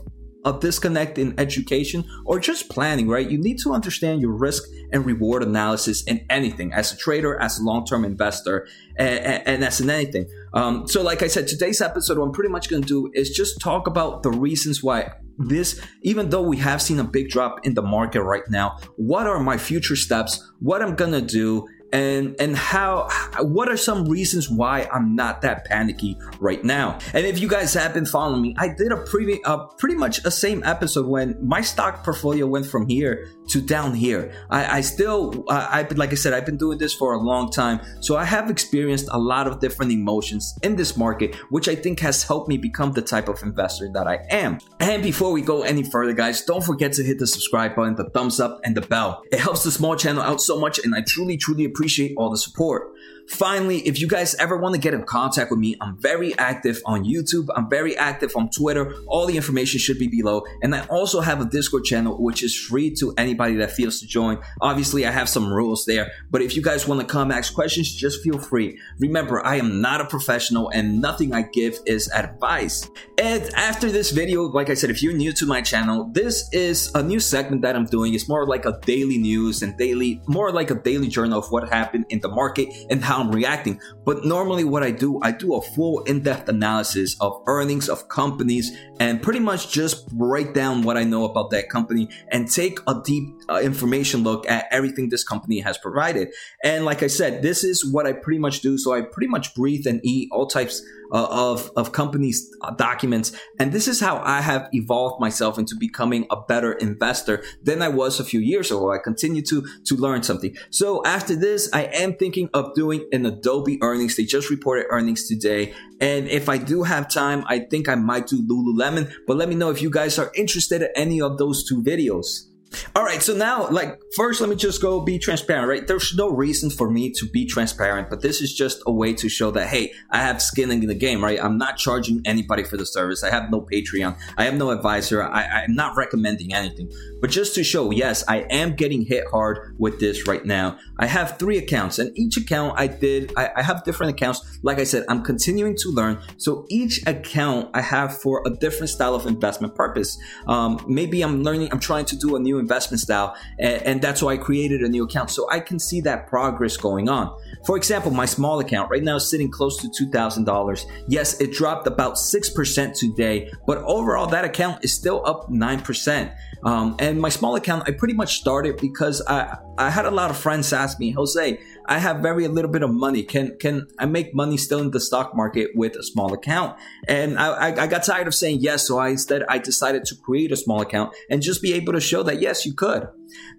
a 0.46 0.58
disconnect 0.60 1.18
in 1.18 1.40
education 1.40 2.04
or 2.26 2.40
just 2.40 2.70
planning, 2.70 3.08
right? 3.08 3.30
You 3.30 3.38
need 3.38 3.60
to 3.60 3.74
understand 3.74 4.22
your 4.22 4.32
risk 4.32 4.64
and 4.92 5.06
reward 5.06 5.44
analysis 5.44 6.04
in 6.04 6.26
anything 6.30 6.74
as 6.74 6.92
a 6.92 6.98
trader, 6.98 7.40
as 7.42 7.60
a 7.60 7.64
long 7.64 7.86
term 7.86 8.04
investor, 8.06 8.68
and, 8.98 9.20
and, 9.20 9.48
and, 9.48 9.64
as 9.64 9.80
in 9.82 9.90
anything. 9.90 10.28
Um, 10.54 10.88
so, 10.88 11.02
like 11.02 11.22
I 11.22 11.28
said, 11.28 11.48
today's 11.48 11.82
episode, 11.82 12.18
what 12.18 12.26
I'm 12.26 12.32
pretty 12.32 12.50
much 12.50 12.70
going 12.70 12.82
to 12.82 12.88
do 12.88 13.12
is 13.14 13.30
just 13.30 13.60
talk 13.62 13.88
about 13.88 14.24
the 14.24 14.32
reasons 14.32 14.84
why 14.84 15.12
this, 15.38 15.82
even 16.04 16.30
though 16.30 16.42
we 16.42 16.58
have 16.58 16.82
seen 16.82 17.00
a 17.00 17.04
big 17.04 17.30
drop 17.30 17.66
in 17.66 17.74
the 17.74 17.82
market 17.82 18.22
right 18.24 18.48
now, 18.50 18.78
what 18.98 19.28
are 19.28 19.40
my 19.40 19.58
future 19.58 19.96
steps, 19.96 20.52
what 20.60 20.82
I'm 20.82 20.96
gonna 20.96 21.22
do, 21.22 21.68
and 21.94 22.36
and 22.40 22.56
how 22.56 23.10
what 23.40 23.70
are 23.70 23.78
some 23.78 24.06
reasons 24.06 24.50
why 24.50 24.88
I'm 24.92 25.16
not 25.16 25.42
that 25.42 25.66
panicky 25.66 26.18
right 26.40 26.64
now. 26.64 27.00
And 27.14 27.26
if 27.26 27.40
you 27.40 27.48
guys 27.48 27.74
have 27.74 27.94
been 27.94 28.06
following 28.06 28.42
me, 28.42 28.56
I 28.58 28.70
did 28.70 28.92
a 28.92 28.98
pretty 28.98 29.44
uh, 29.44 29.66
pretty 29.78 29.96
much 29.96 30.24
a 30.26 30.32
same 30.32 30.64
episode 30.64 31.06
when 31.06 31.38
my 31.42 31.62
stock 31.62 32.04
portfolio 32.04 32.48
went 32.48 32.66
from 32.66 32.88
here 32.88 33.30
to 33.50 33.62
down 33.62 33.94
here. 33.94 34.34
I, 34.50 34.78
I 34.78 34.82
still 34.82 35.46
I 35.50 35.86
like 35.96 36.12
I 36.12 36.16
said 36.16 36.34
I've 36.34 36.46
been 36.46 36.58
doing 36.58 36.78
this 36.78 36.94
for 36.94 37.14
a 37.14 37.20
long 37.20 37.52
time, 37.52 37.82
so 38.00 38.18
I 38.18 38.24
have 38.24 38.50
experienced 38.50 39.08
a 39.12 39.20
lot 39.20 39.48
of 39.48 39.60
different 39.60 39.92
emotions 39.92 40.58
in 40.64 40.76
this 40.76 40.98
market, 40.98 41.36
which 41.50 41.68
I 41.68 41.76
think 41.76 42.00
has 42.00 42.24
helped 42.24 42.48
me 42.48 42.58
become 42.58 42.94
the 42.94 43.02
type 43.02 43.28
of 43.28 43.42
investor 43.44 43.90
that 43.94 44.08
I 44.08 44.20
am. 44.30 44.60
And 44.80 45.04
before 45.04 45.32
we 45.32 45.42
go 45.42 45.64
any 45.64 45.84
further, 45.84 46.14
guys, 46.14 46.44
don't 46.44 46.64
forget 46.64 46.94
to 46.94 47.04
hit 47.04 47.20
the 47.20 47.28
subscribe 47.28 47.76
button, 47.76 47.96
the 47.96 48.10
thumbs 48.10 48.40
up, 48.40 48.62
and 48.64 48.76
the 48.76 48.82
bell. 48.82 49.24
It 49.32 49.40
helps 49.40 49.64
the 49.64 49.72
small 49.72 49.96
channel 49.96 50.22
out 50.22 50.42
so 50.42 50.60
much, 50.60 50.80
and 50.80 50.96
I 50.96 51.02
truly 51.02 51.38
truly 51.38 51.66
appreciate 51.66 51.81
appreciate 51.82 52.14
all 52.16 52.30
the 52.30 52.38
support. 52.38 52.92
Finally, 53.28 53.80
if 53.88 54.00
you 54.00 54.08
guys 54.08 54.36
ever 54.36 54.58
want 54.58 54.76
to 54.76 54.82
get 54.82 54.94
in 54.94 55.04
contact 55.04 55.52
with 55.52 55.60
me, 55.60 55.76
I'm 55.82 55.98
very 55.98 56.38
active 56.38 56.82
on 56.86 57.04
YouTube. 57.04 57.48
I'm 57.56 57.70
very 57.70 57.98
active 57.98 58.32
on 58.36 58.50
Twitter. 58.50 58.94
All 59.08 59.26
the 59.26 59.36
information 59.36 59.80
should 59.80 60.00
be 60.00 60.08
below. 60.08 60.44
And 60.62 60.76
I 60.76 60.86
also 60.88 61.22
have 61.22 61.42
a 61.42 61.46
Discord 61.46 61.84
channel, 61.84 62.22
which 62.22 62.44
is 62.44 62.56
free 62.56 62.94
to 62.96 63.14
anybody 63.18 63.56
that 63.56 63.72
feels 63.72 64.00
to 64.00 64.08
join. 64.08 64.40
Obviously, 64.62 65.06
I 65.06 65.12
have 65.12 65.30
some 65.30 65.52
rules 65.52 65.86
there, 65.86 66.12
but 66.30 66.42
if 66.42 66.56
you 66.56 66.62
guys 66.62 66.88
want 66.88 67.02
to 67.02 67.08
come 67.08 67.32
ask 67.32 67.54
questions, 67.54 67.94
just 67.94 68.24
feel 68.24 68.40
free. 68.40 68.80
Remember, 69.00 69.46
I 69.46 69.56
am 69.56 69.82
not 69.82 70.02
a 70.02 70.06
professional 70.06 70.70
and 70.70 71.02
nothing 71.02 71.34
I 71.34 71.44
give 71.44 71.80
is 71.86 72.10
advice. 72.12 72.90
And 73.18 73.44
after 73.56 73.92
this 73.92 74.12
video, 74.12 74.44
like 74.44 74.70
I 74.70 74.74
said, 74.74 74.90
if 74.90 75.02
you're 75.04 75.14
new 75.14 75.34
to 75.34 75.46
my 75.46 75.62
channel, 75.62 76.10
this 76.12 76.50
is 76.52 76.92
a 76.96 77.04
new 77.04 77.20
segment 77.20 77.62
that 77.64 77.76
I'm 77.76 77.86
doing. 77.86 78.14
It's 78.14 78.28
more 78.28 78.46
like 78.46 78.66
a 78.66 78.80
daily 78.84 79.18
news 79.18 79.62
and 79.62 79.78
daily, 79.78 80.22
more 80.28 80.52
like 80.52 80.72
a 80.72 80.76
daily 80.76 81.08
journal 81.08 81.40
of 81.40 81.52
what 81.52 81.70
happened 81.70 82.06
in 82.10 82.20
the 82.20 82.30
market 82.30 82.70
and 82.90 83.04
how 83.04 83.11
I'm 83.20 83.32
reacting. 83.32 83.80
But 84.06 84.26
normally, 84.26 84.64
what 84.64 84.84
I 84.84 84.92
do, 84.92 85.20
I 85.22 85.32
do 85.32 85.56
a 85.56 85.62
full 85.62 86.04
in 86.04 86.22
depth 86.22 86.50
analysis 86.50 87.16
of 87.20 87.42
earnings 87.48 87.90
of 87.90 88.08
companies 88.10 88.72
and 89.00 89.22
pretty 89.22 89.40
much 89.40 89.72
just 89.72 90.10
break 90.18 90.54
down 90.54 90.84
what 90.84 90.98
I 90.98 91.04
know 91.04 91.26
about 91.26 91.50
that 91.52 91.70
company 91.70 92.10
and 92.30 92.50
take 92.50 92.80
a 92.88 93.02
deep 93.04 93.24
uh, 93.50 93.60
information 93.62 94.24
look 94.24 94.50
at 94.50 94.68
everything 94.72 95.10
this 95.10 95.24
company 95.24 95.60
has 95.60 95.78
provided. 95.78 96.30
And 96.64 96.86
like 96.86 97.04
I 97.04 97.08
said, 97.08 97.42
this 97.42 97.64
is 97.64 97.86
what 97.86 98.06
I 98.06 98.14
pretty 98.14 98.40
much 98.40 98.62
do. 98.62 98.78
So 98.78 98.94
I 98.94 99.02
pretty 99.02 99.28
much 99.28 99.56
breathe 99.56 99.88
and 99.88 100.00
eat 100.04 100.30
all 100.32 100.48
types 100.48 100.82
uh, 101.12 101.28
of, 101.30 101.72
of 101.76 101.92
companies' 101.92 102.50
documents. 102.78 103.32
And 103.60 103.72
this 103.72 103.88
is 103.88 104.00
how 104.00 104.22
I 104.24 104.42
have 104.42 104.70
evolved 104.74 105.20
myself 105.20 105.58
into 105.58 105.76
becoming 105.76 106.26
a 106.30 106.38
better 106.42 106.74
investor 106.74 107.44
than 107.64 107.82
I 107.82 107.90
was 107.90 108.20
a 108.20 108.24
few 108.24 108.40
years 108.40 108.72
ago. 108.72 108.92
I 108.92 108.98
continue 108.98 109.42
to, 109.44 109.66
to 109.86 109.96
learn 109.96 110.24
something. 110.24 110.56
So 110.70 111.04
after 111.06 111.36
this, 111.36 111.70
I 111.74 111.84
am 111.84 112.16
thinking 112.16 112.50
of 112.54 112.74
doing 112.76 113.08
an 113.12 113.26
Adobe 113.26 113.80
earnings. 113.82 114.16
They 114.16 114.24
just 114.24 114.50
reported 114.50 114.86
earnings 114.90 115.28
today. 115.28 115.74
And 116.00 116.28
if 116.28 116.50
I 116.50 116.58
do 116.58 116.84
have 116.84 117.10
time, 117.10 117.44
I 117.48 117.60
think 117.60 117.88
I 117.88 117.96
might 117.96 118.28
do 118.28 118.42
Lululemon. 118.42 119.12
But 119.28 119.38
let 119.38 119.50
me 119.50 119.56
know 119.56 119.70
if 119.70 119.82
you 119.82 119.90
guys 119.90 120.18
are 120.18 120.32
interested 120.36 120.82
in 120.82 120.90
any 120.96 121.22
of 121.22 121.38
those 121.38 121.64
two 121.68 121.84
videos. 121.84 122.51
All 122.96 123.04
right, 123.04 123.22
so 123.22 123.36
now, 123.36 123.70
like, 123.70 124.00
first, 124.16 124.40
let 124.40 124.50
me 124.50 124.56
just 124.56 124.82
go 124.82 125.02
be 125.02 125.20
transparent, 125.20 125.68
right? 125.68 125.86
There's 125.86 126.14
no 126.16 126.30
reason 126.30 126.70
for 126.70 126.90
me 126.90 127.12
to 127.12 127.26
be 127.26 127.46
transparent, 127.46 128.10
but 128.10 128.22
this 128.22 128.42
is 128.42 128.54
just 128.54 128.82
a 128.86 128.92
way 128.92 129.14
to 129.14 129.28
show 129.28 129.52
that, 129.52 129.68
hey, 129.68 129.92
I 130.10 130.20
have 130.20 130.42
skin 130.42 130.72
in 130.72 130.86
the 130.86 130.96
game, 130.96 131.24
right? 131.24 131.38
I'm 131.42 131.58
not 131.58 131.78
charging 131.78 132.22
anybody 132.26 132.64
for 132.64 132.78
the 132.78 132.86
service. 132.86 133.24
I 133.24 133.30
have 133.30 133.52
no 133.52 133.62
Patreon. 133.62 134.18
I 134.38 134.46
have 134.46 134.56
no 134.56 134.72
advisor. 134.72 135.22
I, 135.24 135.64
I'm 135.64 135.76
not 135.76 135.98
recommending 135.98 136.54
anything. 136.54 136.92
But 137.20 137.30
just 137.30 137.56
to 137.56 137.64
show, 137.64 137.92
yes, 137.92 138.24
I 138.28 138.46
am 138.50 138.76
getting 138.76 139.06
hit 139.06 139.26
hard 139.30 139.76
with 139.78 140.00
this 140.00 140.28
right 140.28 140.46
now. 140.46 140.78
I 140.98 141.08
have 141.08 141.38
three 141.38 141.58
accounts, 141.58 142.00
and 142.00 142.18
each 142.18 142.38
account 142.38 142.76
I 142.78 142.88
did, 142.88 143.34
I, 143.36 143.50
I 143.58 143.64
have 143.64 143.84
different 143.84 144.14
accounts. 144.14 144.60
Like 144.64 144.80
I 144.80 144.86
said, 144.86 145.06
I'm 145.10 145.24
continuing 145.24 145.76
to 145.78 145.90
learn. 145.90 146.22
So 146.38 146.66
each 146.70 147.02
account 147.06 147.70
I 147.74 147.82
have 147.82 148.18
for 148.18 148.44
a 148.46 148.50
different 148.50 148.90
style 148.90 149.14
of 149.14 149.26
investment 149.26 149.76
purpose. 149.76 150.18
Um, 150.48 150.84
maybe 150.88 151.22
I'm 151.22 151.44
learning, 151.44 151.70
I'm 151.72 151.80
trying 151.80 152.06
to 152.06 152.16
do 152.16 152.36
a 152.36 152.40
new 152.40 152.61
investment 152.62 153.02
style. 153.02 153.36
And, 153.60 153.82
and 153.84 154.02
that's 154.02 154.22
why 154.22 154.34
I 154.34 154.38
created 154.38 154.82
a 154.82 154.88
new 154.88 155.04
account. 155.04 155.30
So 155.30 155.50
I 155.50 155.60
can 155.60 155.80
see 155.80 156.02
that 156.02 156.28
progress 156.28 156.78
going 156.78 157.10
on. 157.10 157.36
For 157.66 157.76
example, 157.76 158.12
my 158.12 158.26
small 158.26 158.60
account 158.60 158.90
right 158.90 159.04
now 159.04 159.18
is 159.18 159.30
sitting 159.30 159.52
close 159.52 159.78
to 159.78 159.88
$2,000. 159.88 160.86
Yes, 161.08 161.40
it 161.42 161.52
dropped 161.52 161.88
about 161.88 162.16
6% 162.16 162.98
today, 162.98 163.52
but 163.68 163.80
overall 163.80 164.28
that 164.28 164.46
account 164.46 164.84
is 164.84 164.94
still 164.94 165.22
up 165.26 165.50
9%. 165.50 166.36
Um, 166.64 166.96
and 167.00 167.20
my 167.20 167.30
small 167.30 167.56
account, 167.56 167.84
I 167.88 167.92
pretty 167.92 168.14
much 168.14 168.38
started 168.38 168.78
because 168.78 169.22
I, 169.28 169.58
I 169.78 169.90
had 169.90 170.06
a 170.06 170.12
lot 170.12 170.30
of 170.30 170.38
friends 170.38 170.72
ask 170.74 171.00
me, 171.00 171.12
Jose, 171.12 171.60
I 171.86 171.98
have 171.98 172.18
very 172.18 172.48
little 172.48 172.70
bit 172.70 172.84
of 172.84 172.92
money. 172.92 173.24
Can 173.24 173.58
can 173.58 173.88
I 173.98 174.06
make 174.06 174.34
money 174.36 174.58
still 174.58 174.80
in 174.80 174.92
the 174.92 175.00
stock 175.00 175.36
market 175.36 175.72
with 175.76 175.96
a 175.96 176.04
small 176.04 176.34
account? 176.34 176.78
And 177.08 177.38
I, 177.38 177.70
I 177.84 177.88
got 177.88 178.04
tired 178.04 178.28
of 178.28 178.36
saying 178.36 178.60
yes, 178.62 178.88
so 178.88 179.00
I 179.00 179.10
instead 179.10 179.44
I 179.50 179.58
decided 179.58 180.06
to 180.06 180.16
create 180.16 180.52
a 180.52 180.56
small 180.56 180.82
account 180.82 181.14
and 181.30 181.42
just 181.42 181.62
be 181.62 181.74
able 181.74 181.94
to 181.94 182.00
show 182.00 182.24
that 182.24 182.40
yeah, 182.40 182.51
yes, 182.52 182.66
you 182.66 182.74
could. 182.74 183.08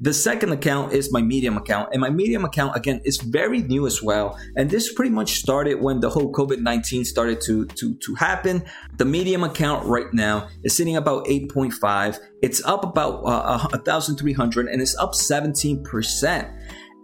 The 0.00 0.12
second 0.12 0.52
account 0.52 0.92
is 0.92 1.10
my 1.10 1.22
Medium 1.22 1.56
account, 1.56 1.88
and 1.92 2.00
my 2.00 2.10
Medium 2.10 2.44
account 2.44 2.76
again 2.76 3.00
is 3.04 3.16
very 3.16 3.62
new 3.62 3.86
as 3.86 4.02
well. 4.02 4.38
And 4.54 4.68
this 4.68 4.92
pretty 4.92 5.10
much 5.10 5.40
started 5.40 5.80
when 5.80 6.00
the 6.00 6.10
whole 6.10 6.30
COVID 6.30 6.60
nineteen 6.60 7.04
started 7.04 7.40
to 7.46 7.64
to 7.78 7.94
to 7.94 8.14
happen. 8.14 8.64
The 8.98 9.06
Medium 9.06 9.44
account 9.44 9.86
right 9.86 10.12
now 10.12 10.48
is 10.62 10.76
sitting 10.76 10.96
about 10.96 11.26
eight 11.26 11.50
point 11.50 11.72
five. 11.72 12.18
It's 12.42 12.62
up 12.64 12.84
about 12.84 13.22
uh, 13.24 13.78
thousand 13.78 14.16
three 14.16 14.34
hundred, 14.34 14.66
and 14.66 14.82
it's 14.82 14.96
up 14.98 15.14
seventeen 15.14 15.82
percent. 15.82 16.48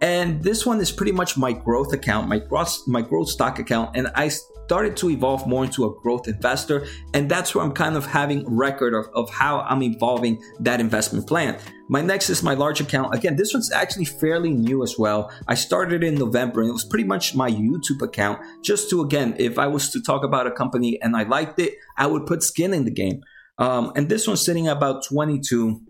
And 0.01 0.41
this 0.43 0.65
one 0.65 0.79
is 0.79 0.91
pretty 0.91 1.11
much 1.11 1.35
my 1.37 1.51
growth 1.51 1.91
account, 1.91 2.29
my 2.29 2.39
growth, 2.39 2.87
my 2.87 3.01
growth 3.01 3.29
stock 3.29 3.59
account. 3.59 3.97
And 3.97 4.07
I 4.15 4.31
started 4.69 4.95
to 4.95 5.09
evolve 5.09 5.47
more 5.47 5.65
into 5.65 5.83
a 5.85 5.99
growth 6.01 6.27
investor. 6.27 6.85
And 7.15 7.27
that's 7.27 7.55
where 7.55 7.65
I'm 7.65 7.71
kind 7.71 7.95
of 7.95 8.05
having 8.05 8.45
record 8.45 8.93
of, 8.93 9.07
of 9.15 9.27
how 9.31 9.61
I'm 9.61 9.81
evolving 9.81 10.39
that 10.59 10.79
investment 10.79 11.25
plan. 11.25 11.57
My 11.87 12.01
next 12.01 12.29
is 12.29 12.43
my 12.43 12.53
large 12.53 12.79
account. 12.79 13.15
Again, 13.15 13.35
this 13.35 13.51
one's 13.51 13.71
actually 13.71 14.05
fairly 14.05 14.51
new 14.51 14.83
as 14.83 14.95
well. 14.95 15.31
I 15.47 15.55
started 15.55 16.03
in 16.03 16.13
November 16.13 16.61
and 16.61 16.69
it 16.69 16.73
was 16.73 16.85
pretty 16.85 17.05
much 17.05 17.33
my 17.33 17.49
YouTube 17.49 18.03
account. 18.03 18.41
Just 18.61 18.91
to, 18.91 19.01
again, 19.01 19.35
if 19.39 19.57
I 19.57 19.65
was 19.65 19.89
to 19.89 20.03
talk 20.03 20.23
about 20.23 20.45
a 20.45 20.51
company 20.51 21.01
and 21.01 21.17
I 21.17 21.23
liked 21.23 21.57
it, 21.57 21.73
I 21.97 22.05
would 22.05 22.27
put 22.27 22.43
skin 22.43 22.71
in 22.71 22.85
the 22.85 22.91
game. 22.91 23.23
Um, 23.57 23.91
and 23.95 24.07
this 24.07 24.27
one's 24.27 24.45
sitting 24.45 24.67
at 24.67 24.77
about 24.77 25.03
22 25.03 25.81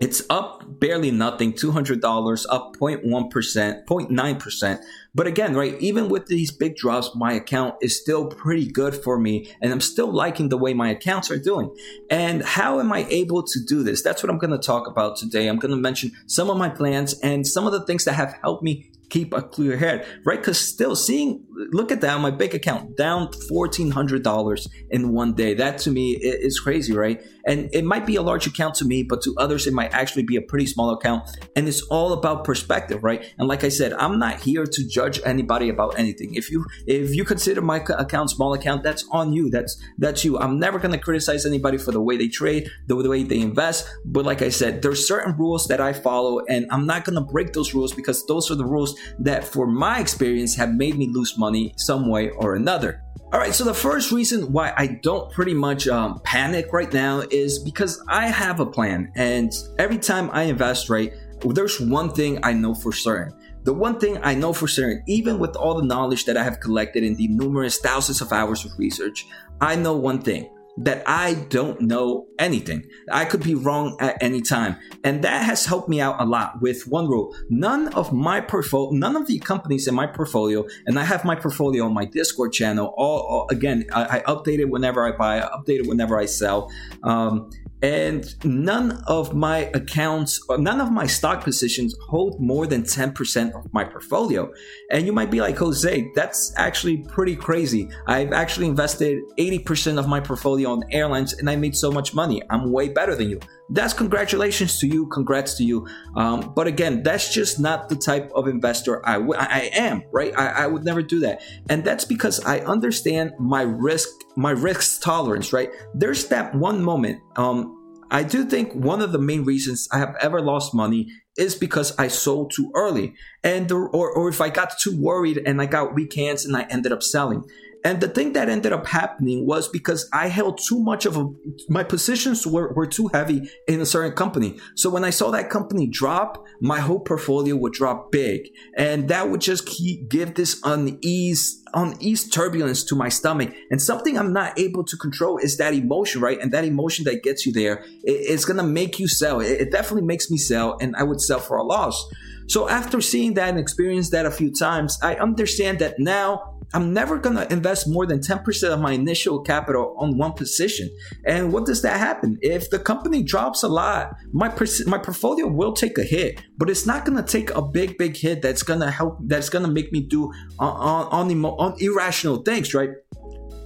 it's 0.00 0.22
up 0.30 0.62
barely 0.78 1.10
nothing, 1.10 1.52
$200, 1.52 2.46
up 2.50 2.76
0.1%, 2.76 3.84
0.9%. 3.84 4.78
But 5.14 5.26
again, 5.26 5.54
right, 5.54 5.76
even 5.80 6.08
with 6.08 6.26
these 6.26 6.50
big 6.50 6.76
drops, 6.76 7.10
my 7.14 7.32
account 7.32 7.76
is 7.80 8.00
still 8.00 8.26
pretty 8.26 8.70
good 8.70 8.94
for 8.94 9.18
me. 9.18 9.50
And 9.60 9.72
I'm 9.72 9.80
still 9.80 10.12
liking 10.12 10.48
the 10.48 10.58
way 10.58 10.74
my 10.74 10.90
accounts 10.90 11.30
are 11.30 11.38
doing. 11.38 11.74
And 12.10 12.42
how 12.42 12.78
am 12.80 12.92
I 12.92 13.06
able 13.08 13.42
to 13.42 13.60
do 13.66 13.82
this? 13.82 14.02
That's 14.02 14.22
what 14.22 14.30
I'm 14.30 14.38
going 14.38 14.50
to 14.50 14.58
talk 14.58 14.86
about 14.86 15.16
today. 15.16 15.48
I'm 15.48 15.58
going 15.58 15.70
to 15.70 15.76
mention 15.76 16.12
some 16.26 16.50
of 16.50 16.56
my 16.56 16.68
plans 16.68 17.18
and 17.20 17.46
some 17.46 17.66
of 17.66 17.72
the 17.72 17.84
things 17.84 18.04
that 18.04 18.14
have 18.14 18.38
helped 18.42 18.62
me 18.62 18.90
keep 19.10 19.32
a 19.32 19.42
clear 19.42 19.76
head, 19.76 20.06
right? 20.24 20.38
Because 20.38 20.58
still 20.58 20.94
seeing, 20.94 21.44
look 21.72 21.90
at 21.90 22.00
that, 22.02 22.20
my 22.20 22.30
bank 22.30 22.54
account 22.54 22.96
down 22.96 23.28
$1,400 23.50 24.68
in 24.90 25.12
one 25.12 25.34
day. 25.34 25.54
That 25.54 25.78
to 25.78 25.90
me 25.90 26.12
is 26.12 26.60
crazy, 26.60 26.92
right? 26.92 27.22
And 27.46 27.70
it 27.72 27.84
might 27.84 28.04
be 28.04 28.16
a 28.16 28.22
large 28.22 28.46
account 28.46 28.74
to 28.76 28.84
me, 28.84 29.02
but 29.02 29.22
to 29.22 29.34
others, 29.38 29.66
it 29.66 29.72
might 29.72 29.94
actually 29.94 30.24
be 30.24 30.36
a 30.36 30.42
pretty 30.42 30.66
small 30.66 30.90
account. 30.90 31.28
And 31.56 31.66
it's 31.66 31.80
all 31.82 32.12
about 32.12 32.44
perspective, 32.44 33.02
right? 33.02 33.24
And 33.38 33.48
like 33.48 33.64
I 33.64 33.70
said, 33.70 33.94
I'm 33.94 34.18
not 34.18 34.40
here 34.40 34.66
to 34.66 34.88
judge 34.88 35.20
anybody 35.24 35.70
about 35.70 35.98
anything. 35.98 36.34
If 36.34 36.50
you, 36.50 36.66
if 36.86 37.14
you 37.14 37.24
consider 37.24 37.62
my 37.62 37.78
account 37.78 38.30
small 38.30 38.52
account, 38.52 38.82
that's 38.82 39.06
on 39.10 39.32
you. 39.32 39.48
That's, 39.48 39.80
that's 39.96 40.24
you. 40.24 40.38
I'm 40.38 40.58
never 40.58 40.78
going 40.78 40.92
to 40.92 40.98
criticize 40.98 41.46
anybody 41.46 41.78
for 41.78 41.92
the 41.92 42.02
way 42.02 42.18
they 42.18 42.28
trade, 42.28 42.70
the, 42.86 43.00
the 43.02 43.08
way 43.08 43.22
they 43.22 43.40
invest. 43.40 43.88
But 44.04 44.26
like 44.26 44.42
I 44.42 44.50
said, 44.50 44.82
there's 44.82 45.08
certain 45.08 45.34
rules 45.36 45.68
that 45.68 45.80
I 45.80 45.94
follow 45.94 46.40
and 46.48 46.66
I'm 46.70 46.86
not 46.86 47.04
going 47.04 47.16
to 47.16 47.22
break 47.22 47.54
those 47.54 47.72
rules 47.72 47.94
because 47.94 48.26
those 48.26 48.50
are 48.50 48.56
the 48.56 48.66
rules 48.66 48.97
that, 49.18 49.44
for 49.44 49.66
my 49.66 50.00
experience, 50.00 50.54
have 50.56 50.74
made 50.74 50.96
me 50.96 51.08
lose 51.12 51.38
money 51.38 51.74
some 51.76 52.08
way 52.08 52.30
or 52.30 52.54
another. 52.54 53.02
All 53.32 53.38
right, 53.38 53.54
so 53.54 53.64
the 53.64 53.74
first 53.74 54.10
reason 54.10 54.52
why 54.52 54.72
I 54.76 54.86
don't 55.02 55.30
pretty 55.30 55.52
much 55.52 55.86
um, 55.86 56.20
panic 56.24 56.72
right 56.72 56.90
now 56.90 57.20
is 57.30 57.58
because 57.58 58.02
I 58.08 58.28
have 58.28 58.58
a 58.58 58.66
plan, 58.66 59.12
and 59.16 59.52
every 59.78 59.98
time 59.98 60.30
I 60.32 60.44
invest, 60.44 60.88
right, 60.88 61.12
there's 61.44 61.78
one 61.78 62.10
thing 62.10 62.38
I 62.42 62.54
know 62.54 62.74
for 62.74 62.90
certain. 62.90 63.34
The 63.64 63.74
one 63.74 64.00
thing 64.00 64.18
I 64.22 64.34
know 64.34 64.54
for 64.54 64.66
certain, 64.66 65.02
even 65.06 65.38
with 65.38 65.56
all 65.56 65.74
the 65.74 65.84
knowledge 65.84 66.24
that 66.24 66.38
I 66.38 66.42
have 66.42 66.60
collected 66.60 67.04
in 67.04 67.16
the 67.16 67.28
numerous 67.28 67.78
thousands 67.78 68.22
of 68.22 68.32
hours 68.32 68.64
of 68.64 68.72
research, 68.78 69.26
I 69.60 69.76
know 69.76 69.94
one 69.94 70.22
thing 70.22 70.48
that 70.78 71.02
I 71.06 71.34
don't 71.34 71.80
know 71.80 72.28
anything. 72.38 72.86
I 73.10 73.24
could 73.24 73.42
be 73.42 73.54
wrong 73.54 73.96
at 74.00 74.22
any 74.22 74.40
time. 74.40 74.76
And 75.02 75.22
that 75.24 75.44
has 75.44 75.66
helped 75.66 75.88
me 75.88 76.00
out 76.00 76.20
a 76.20 76.24
lot 76.24 76.60
with 76.60 76.86
one 76.86 77.08
rule. 77.08 77.34
None 77.50 77.88
of 77.94 78.12
my 78.12 78.40
portfolio, 78.40 78.92
none 78.92 79.16
of 79.16 79.26
the 79.26 79.40
companies 79.40 79.88
in 79.88 79.94
my 79.94 80.06
portfolio, 80.06 80.66
and 80.86 80.98
I 80.98 81.04
have 81.04 81.24
my 81.24 81.34
portfolio 81.34 81.84
on 81.84 81.94
my 81.94 82.04
Discord 82.04 82.52
channel. 82.52 82.94
All, 82.96 83.20
all 83.20 83.48
again, 83.50 83.86
I, 83.92 84.18
I, 84.18 84.20
update 84.20 84.60
it 84.60 84.66
whenever 84.66 85.06
I 85.06 85.16
buy, 85.16 85.40
I 85.40 85.48
update 85.48 85.80
it 85.80 85.88
whenever 85.88 86.18
I 86.18 86.26
sell. 86.26 86.70
Um, 87.02 87.50
and 87.82 88.44
none 88.44 89.02
of 89.06 89.34
my 89.34 89.70
accounts, 89.74 90.40
none 90.50 90.80
of 90.80 90.90
my 90.90 91.06
stock 91.06 91.44
positions 91.44 91.94
hold 92.08 92.40
more 92.40 92.66
than 92.66 92.82
10% 92.82 93.54
of 93.54 93.72
my 93.72 93.84
portfolio. 93.84 94.50
And 94.90 95.06
you 95.06 95.12
might 95.12 95.30
be 95.30 95.40
like, 95.40 95.56
Jose, 95.58 96.10
that's 96.14 96.52
actually 96.56 96.98
pretty 96.98 97.36
crazy. 97.36 97.88
I've 98.06 98.32
actually 98.32 98.66
invested 98.66 99.22
80% 99.38 99.98
of 99.98 100.08
my 100.08 100.20
portfolio 100.20 100.70
on 100.70 100.82
airlines 100.90 101.34
and 101.34 101.48
I 101.48 101.56
made 101.56 101.76
so 101.76 101.90
much 101.90 102.14
money. 102.14 102.42
I'm 102.50 102.72
way 102.72 102.88
better 102.88 103.14
than 103.14 103.30
you. 103.30 103.40
That's 103.70 103.92
congratulations 103.92 104.78
to 104.80 104.86
you. 104.86 105.06
Congrats 105.08 105.54
to 105.58 105.64
you. 105.64 105.86
Um, 106.16 106.52
but 106.56 106.66
again, 106.66 107.02
that's 107.02 107.32
just 107.32 107.60
not 107.60 107.88
the 107.88 107.96
type 107.96 108.30
of 108.34 108.48
investor 108.48 109.06
I, 109.06 109.14
w- 109.14 109.34
I 109.38 109.70
am, 109.74 110.02
right? 110.10 110.32
I, 110.38 110.64
I 110.64 110.66
would 110.66 110.84
never 110.84 111.02
do 111.02 111.20
that. 111.20 111.42
And 111.68 111.84
that's 111.84 112.04
because 112.04 112.44
I 112.44 112.60
understand 112.60 113.32
my 113.38 113.62
risk, 113.62 114.08
my 114.36 114.52
risk 114.52 115.02
tolerance, 115.02 115.52
right? 115.52 115.70
There's 115.94 116.28
that 116.28 116.54
one 116.54 116.82
moment. 116.82 117.20
Um, 117.36 117.74
I 118.10 118.22
do 118.22 118.44
think 118.44 118.72
one 118.72 119.02
of 119.02 119.12
the 119.12 119.18
main 119.18 119.44
reasons 119.44 119.86
I 119.92 119.98
have 119.98 120.16
ever 120.20 120.40
lost 120.40 120.74
money 120.74 121.08
is 121.36 121.54
because 121.54 121.96
I 121.98 122.08
sold 122.08 122.50
too 122.50 122.70
early 122.74 123.14
and 123.44 123.70
or, 123.70 123.88
or 123.90 124.28
if 124.28 124.40
I 124.40 124.48
got 124.48 124.78
too 124.78 124.98
worried 124.98 125.42
and 125.44 125.60
I 125.60 125.66
got 125.66 125.94
weak 125.94 126.14
hands 126.14 126.44
and 126.44 126.56
I 126.56 126.62
ended 126.70 126.90
up 126.90 127.02
selling. 127.02 127.44
And 127.84 128.00
the 128.00 128.08
thing 128.08 128.32
that 128.32 128.48
ended 128.48 128.72
up 128.72 128.86
happening 128.86 129.46
was 129.46 129.68
because 129.68 130.08
I 130.12 130.28
held 130.28 130.58
too 130.58 130.80
much 130.80 131.06
of 131.06 131.16
a, 131.16 131.28
my 131.68 131.84
positions 131.84 132.46
were, 132.46 132.72
were 132.74 132.86
too 132.86 133.08
heavy 133.08 133.48
in 133.66 133.80
a 133.80 133.86
certain 133.86 134.12
company. 134.12 134.58
So 134.74 134.90
when 134.90 135.04
I 135.04 135.10
saw 135.10 135.30
that 135.30 135.48
company 135.48 135.86
drop, 135.86 136.44
my 136.60 136.80
whole 136.80 137.00
portfolio 137.00 137.54
would 137.56 137.72
drop 137.72 138.10
big. 138.10 138.48
And 138.76 139.08
that 139.08 139.30
would 139.30 139.40
just 139.40 139.64
keep, 139.66 140.08
give 140.08 140.34
this 140.34 140.60
unease, 140.64 141.62
unease 141.72 142.28
turbulence 142.28 142.82
to 142.84 142.96
my 142.96 143.08
stomach. 143.08 143.54
And 143.70 143.80
something 143.80 144.18
I'm 144.18 144.32
not 144.32 144.58
able 144.58 144.84
to 144.84 144.96
control 144.96 145.38
is 145.38 145.56
that 145.58 145.72
emotion, 145.72 146.20
right? 146.20 146.40
And 146.40 146.52
that 146.52 146.64
emotion 146.64 147.04
that 147.04 147.22
gets 147.22 147.46
you 147.46 147.52
there, 147.52 147.84
it, 148.02 148.12
it's 148.12 148.44
going 148.44 148.58
to 148.58 148.64
make 148.64 148.98
you 148.98 149.06
sell. 149.06 149.40
It, 149.40 149.60
it 149.60 149.70
definitely 149.70 150.06
makes 150.06 150.30
me 150.30 150.36
sell 150.36 150.76
and 150.80 150.96
I 150.96 151.04
would 151.04 151.20
sell 151.20 151.38
for 151.38 151.56
a 151.56 151.62
loss. 151.62 152.08
So 152.48 152.68
after 152.68 153.00
seeing 153.02 153.34
that 153.34 153.50
and 153.50 153.58
experiencing 153.58 154.12
that 154.12 154.24
a 154.24 154.30
few 154.30 154.50
times, 154.50 154.98
I 155.02 155.16
understand 155.16 155.80
that 155.80 155.98
now 155.98 156.57
I'm 156.74 156.92
never 156.92 157.18
going 157.18 157.36
to 157.36 157.50
invest 157.52 157.88
more 157.88 158.06
than 158.06 158.20
10% 158.20 158.72
of 158.72 158.80
my 158.80 158.92
initial 158.92 159.40
capital 159.40 159.94
on 159.98 160.18
one 160.18 160.32
position. 160.32 160.90
And 161.24 161.52
what 161.52 161.66
does 161.66 161.82
that 161.82 161.98
happen? 161.98 162.38
If 162.42 162.70
the 162.70 162.78
company 162.78 163.22
drops 163.22 163.62
a 163.62 163.68
lot, 163.68 164.14
my 164.32 164.48
my 164.86 164.98
portfolio 164.98 165.46
will 165.46 165.72
take 165.72 165.96
a 165.98 166.04
hit, 166.04 166.42
but 166.56 166.68
it's 166.68 166.86
not 166.86 167.04
going 167.04 167.16
to 167.16 167.22
take 167.22 167.50
a 167.50 167.62
big 167.62 167.96
big 167.96 168.16
hit 168.16 168.42
that's 168.42 168.62
going 168.62 168.80
to 168.80 168.90
help 168.90 169.18
that's 169.24 169.48
going 169.48 169.64
to 169.64 169.70
make 169.70 169.92
me 169.92 170.00
do 170.00 170.32
on 170.58 171.08
on, 171.12 171.30
on, 171.30 171.44
on 171.44 171.74
irrational 171.80 172.42
things, 172.42 172.74
right? 172.74 172.90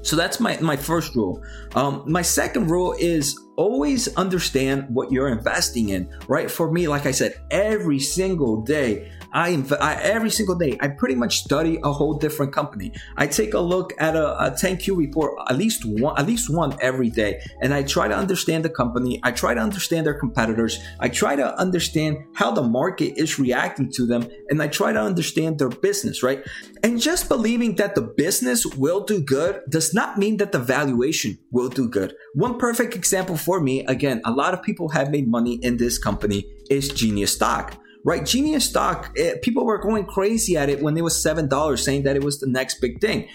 So 0.02 0.16
that's 0.16 0.40
my, 0.40 0.59
my 0.61 0.76
first 0.76 1.14
rule. 1.14 1.42
Um, 1.75 2.04
my 2.06 2.23
second 2.23 2.71
rule 2.71 2.94
is 2.99 3.38
always 3.56 4.14
understand 4.16 4.87
what 4.88 5.12
you're 5.12 5.28
investing 5.28 5.90
in, 5.90 6.12
right? 6.26 6.50
For 6.50 6.71
me, 6.71 6.88
like 6.88 7.06
I 7.06 7.12
said, 7.12 7.40
every 7.50 8.00
single 8.00 8.62
day, 8.62 9.12
I, 9.33 9.53
inv- 9.53 9.81
I, 9.81 9.95
every 9.95 10.31
single 10.31 10.55
day 10.55 10.77
I 10.81 10.89
pretty 10.89 11.15
much 11.15 11.39
study 11.39 11.79
a 11.83 11.93
whole 11.93 12.15
different 12.15 12.53
company. 12.53 12.93
I 13.17 13.27
take 13.27 13.55
a 13.55 13.61
look 13.61 13.93
at 13.99 14.15
a, 14.15 14.47
a 14.47 14.51
10Q 14.51 14.97
report 14.97 15.39
at 15.49 15.57
least 15.57 15.85
one 15.85 16.19
at 16.19 16.27
least 16.27 16.53
one 16.53 16.77
every 16.81 17.11
day, 17.11 17.41
and 17.61 17.73
I 17.73 17.83
try 17.83 18.09
to 18.09 18.15
understand 18.15 18.65
the 18.65 18.71
company. 18.71 19.21
I 19.23 19.33
try 19.33 19.55
to 19.55 19.61
understand 19.61 20.07
their 20.07 20.15
competitors. 20.15 20.79
I 21.01 21.09
try 21.09 21.37
to 21.37 21.59
understand 21.59 22.19
how 22.35 22.51
the 22.51 22.62
market 22.62 23.15
is 23.17 23.39
reacting 23.39 23.91
to 23.93 24.07
them, 24.07 24.29
and 24.51 24.62
I 24.62 24.69
try 24.69 24.93
to 24.93 25.01
understand 25.01 25.59
their 25.59 25.71
business. 25.71 26.23
Right, 26.23 26.45
and 26.83 27.01
just 27.01 27.29
believing 27.29 27.77
that 27.77 27.95
the 27.95 28.03
business 28.03 28.67
will 28.67 29.01
do 29.01 29.21
good 29.21 29.62
does 29.69 29.95
not 29.95 30.19
mean 30.19 30.37
that 30.39 30.53
the 30.53 30.59
valuation 30.59 31.39
will 31.51 31.69
do 31.69 31.89
good. 31.89 32.15
One 32.35 32.59
perfect 32.59 32.95
example 32.95 33.37
for 33.37 33.61
me, 33.61 33.85
again, 33.87 34.21
a 34.25 34.33
lot 34.33 34.55
of 34.55 34.62
people 34.62 34.91
have 34.91 35.11
made 35.11 35.29
money 35.29 35.55
in 35.62 35.77
this 35.77 35.99
company 35.99 36.45
is 36.71 36.89
Genius 36.89 37.33
Stock 37.35 37.77
right? 38.04 38.25
Genius 38.25 38.64
stock, 38.64 39.12
it, 39.14 39.37
eh, 39.37 39.38
people 39.42 39.64
were 39.64 39.78
going 39.78 40.04
crazy 40.04 40.56
at 40.56 40.68
it 40.68 40.80
when 40.82 40.97
it 40.97 41.04
was 41.04 41.21
seven 41.23 41.49
dollars, 41.49 41.85
saying 41.85 42.02
that 42.04 42.16
it 42.16 42.25
was 42.25 42.40
the 42.40 42.47
next 42.47 42.80
big 42.80 43.00
thing. 43.00 43.28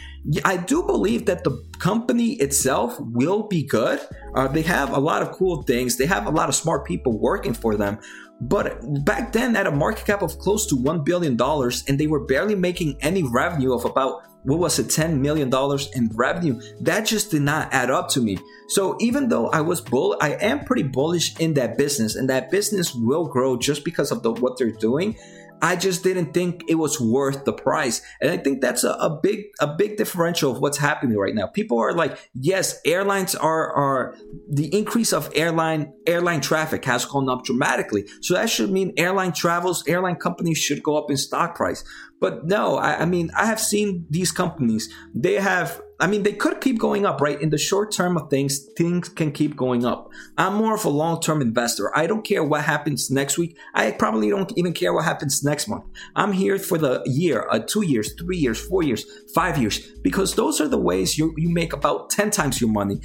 I 0.43 0.57
do 0.57 0.83
believe 0.83 1.25
that 1.27 1.43
the 1.43 1.63
company 1.79 2.33
itself 2.33 2.99
will 2.99 3.43
be 3.43 3.63
good. 3.63 3.99
Uh, 4.35 4.47
they 4.47 4.63
have 4.63 4.91
a 4.91 4.99
lot 4.99 5.21
of 5.21 5.31
cool 5.31 5.63
things. 5.63 5.97
They 5.97 6.05
have 6.05 6.27
a 6.27 6.31
lot 6.31 6.49
of 6.49 6.55
smart 6.55 6.85
people 6.85 7.17
working 7.17 7.53
for 7.53 7.75
them. 7.75 7.99
But 8.39 8.79
back 9.03 9.33
then, 9.33 9.55
at 9.55 9.65
a 9.65 9.71
market 9.71 10.05
cap 10.05 10.21
of 10.21 10.37
close 10.37 10.67
to 10.67 10.75
one 10.75 11.03
billion 11.03 11.35
dollars, 11.35 11.83
and 11.87 11.99
they 11.99 12.07
were 12.07 12.25
barely 12.25 12.55
making 12.55 12.97
any 13.01 13.23
revenue 13.23 13.73
of 13.73 13.85
about 13.85 14.23
what 14.43 14.59
was 14.59 14.79
it, 14.79 14.87
$10 14.87 15.19
million 15.19 15.51
in 15.93 16.09
revenue. 16.15 16.59
That 16.81 17.05
just 17.05 17.31
did 17.31 17.41
not 17.41 17.73
add 17.73 17.91
up 17.91 18.09
to 18.09 18.21
me. 18.21 18.37
So 18.69 18.97
even 18.99 19.29
though 19.29 19.47
I 19.49 19.61
was 19.61 19.81
bull, 19.81 20.17
I 20.21 20.33
am 20.33 20.65
pretty 20.65 20.83
bullish 20.83 21.37
in 21.39 21.53
that 21.55 21.77
business 21.77 22.15
and 22.15 22.29
that 22.29 22.51
business 22.51 22.93
will 22.93 23.27
grow 23.27 23.57
just 23.57 23.83
because 23.83 24.11
of 24.11 24.23
the, 24.23 24.31
what 24.31 24.57
they're 24.57 24.71
doing. 24.71 25.17
I 25.61 25.75
just 25.75 26.03
didn't 26.03 26.33
think 26.33 26.63
it 26.67 26.75
was 26.75 27.01
worth 27.01 27.45
the 27.45 27.53
price. 27.53 28.01
And 28.21 28.29
I 28.29 28.37
think 28.37 28.61
that's 28.61 28.83
a, 28.83 28.91
a 28.91 29.19
big, 29.21 29.45
a 29.59 29.67
big 29.67 29.97
differential 29.97 30.51
of 30.51 30.59
what's 30.59 30.77
happening 30.77 31.17
right 31.17 31.33
now. 31.33 31.47
People 31.47 31.79
are 31.79 31.93
like, 31.93 32.17
yes, 32.33 32.79
airlines 32.85 33.33
are, 33.33 33.73
are 33.73 34.15
the 34.49 34.67
increase 34.67 35.13
of 35.13 35.31
airline, 35.33 35.93
airline 36.05 36.41
traffic 36.41 36.85
has 36.85 37.05
gone 37.05 37.27
up 37.29 37.43
dramatically. 37.43 38.05
So 38.21 38.35
that 38.35 38.49
should 38.49 38.69
mean 38.69 38.93
airline 38.97 39.33
travels, 39.33 39.87
airline 39.87 40.17
companies 40.17 40.59
should 40.59 40.83
go 40.83 40.95
up 40.95 41.09
in 41.09 41.17
stock 41.17 41.55
price. 41.55 41.83
But 42.19 42.45
no, 42.45 42.77
I, 42.77 43.01
I 43.01 43.05
mean, 43.05 43.31
I 43.37 43.45
have 43.45 43.59
seen 43.59 44.05
these 44.09 44.31
companies, 44.31 44.91
they 45.13 45.35
have 45.35 45.81
I 45.99 46.05
mean, 46.05 46.21
they 46.21 46.33
could 46.33 46.61
keep 46.61 46.77
going 46.77 47.07
up, 47.07 47.21
right? 47.21 47.41
In 47.41 47.49
the 47.49 47.57
short 47.57 47.91
term 47.91 48.17
of 48.17 48.29
things, 48.29 48.59
things 48.77 49.09
can 49.09 49.31
keep 49.31 49.55
going 49.55 49.83
up. 49.83 50.09
I'm 50.37 50.53
more 50.53 50.75
of 50.75 50.85
a 50.85 50.89
long 50.89 51.19
term 51.21 51.41
investor. 51.41 51.95
I 51.97 52.05
don't 52.05 52.23
care 52.23 52.43
what 52.43 52.63
happens 52.63 53.09
next 53.09 53.37
week. 53.37 53.57
I 53.73 53.91
probably 53.91 54.29
don't 54.29 54.51
even 54.55 54.73
care 54.73 54.93
what 54.93 55.05
happens 55.05 55.43
next 55.43 55.67
month. 55.67 55.85
I'm 56.15 56.33
here 56.33 56.59
for 56.59 56.77
the 56.77 57.01
year, 57.05 57.47
uh, 57.49 57.59
two 57.59 57.83
years, 57.83 58.13
three 58.13 58.37
years, 58.37 58.63
four 58.63 58.83
years, 58.83 59.05
five 59.33 59.57
years, 59.57 59.79
because 60.03 60.35
those 60.35 60.61
are 60.61 60.67
the 60.67 60.77
ways 60.77 61.17
you, 61.17 61.33
you 61.35 61.49
make 61.49 61.73
about 61.73 62.11
10 62.11 62.29
times 62.29 62.61
your 62.61 62.69
money, 62.69 62.99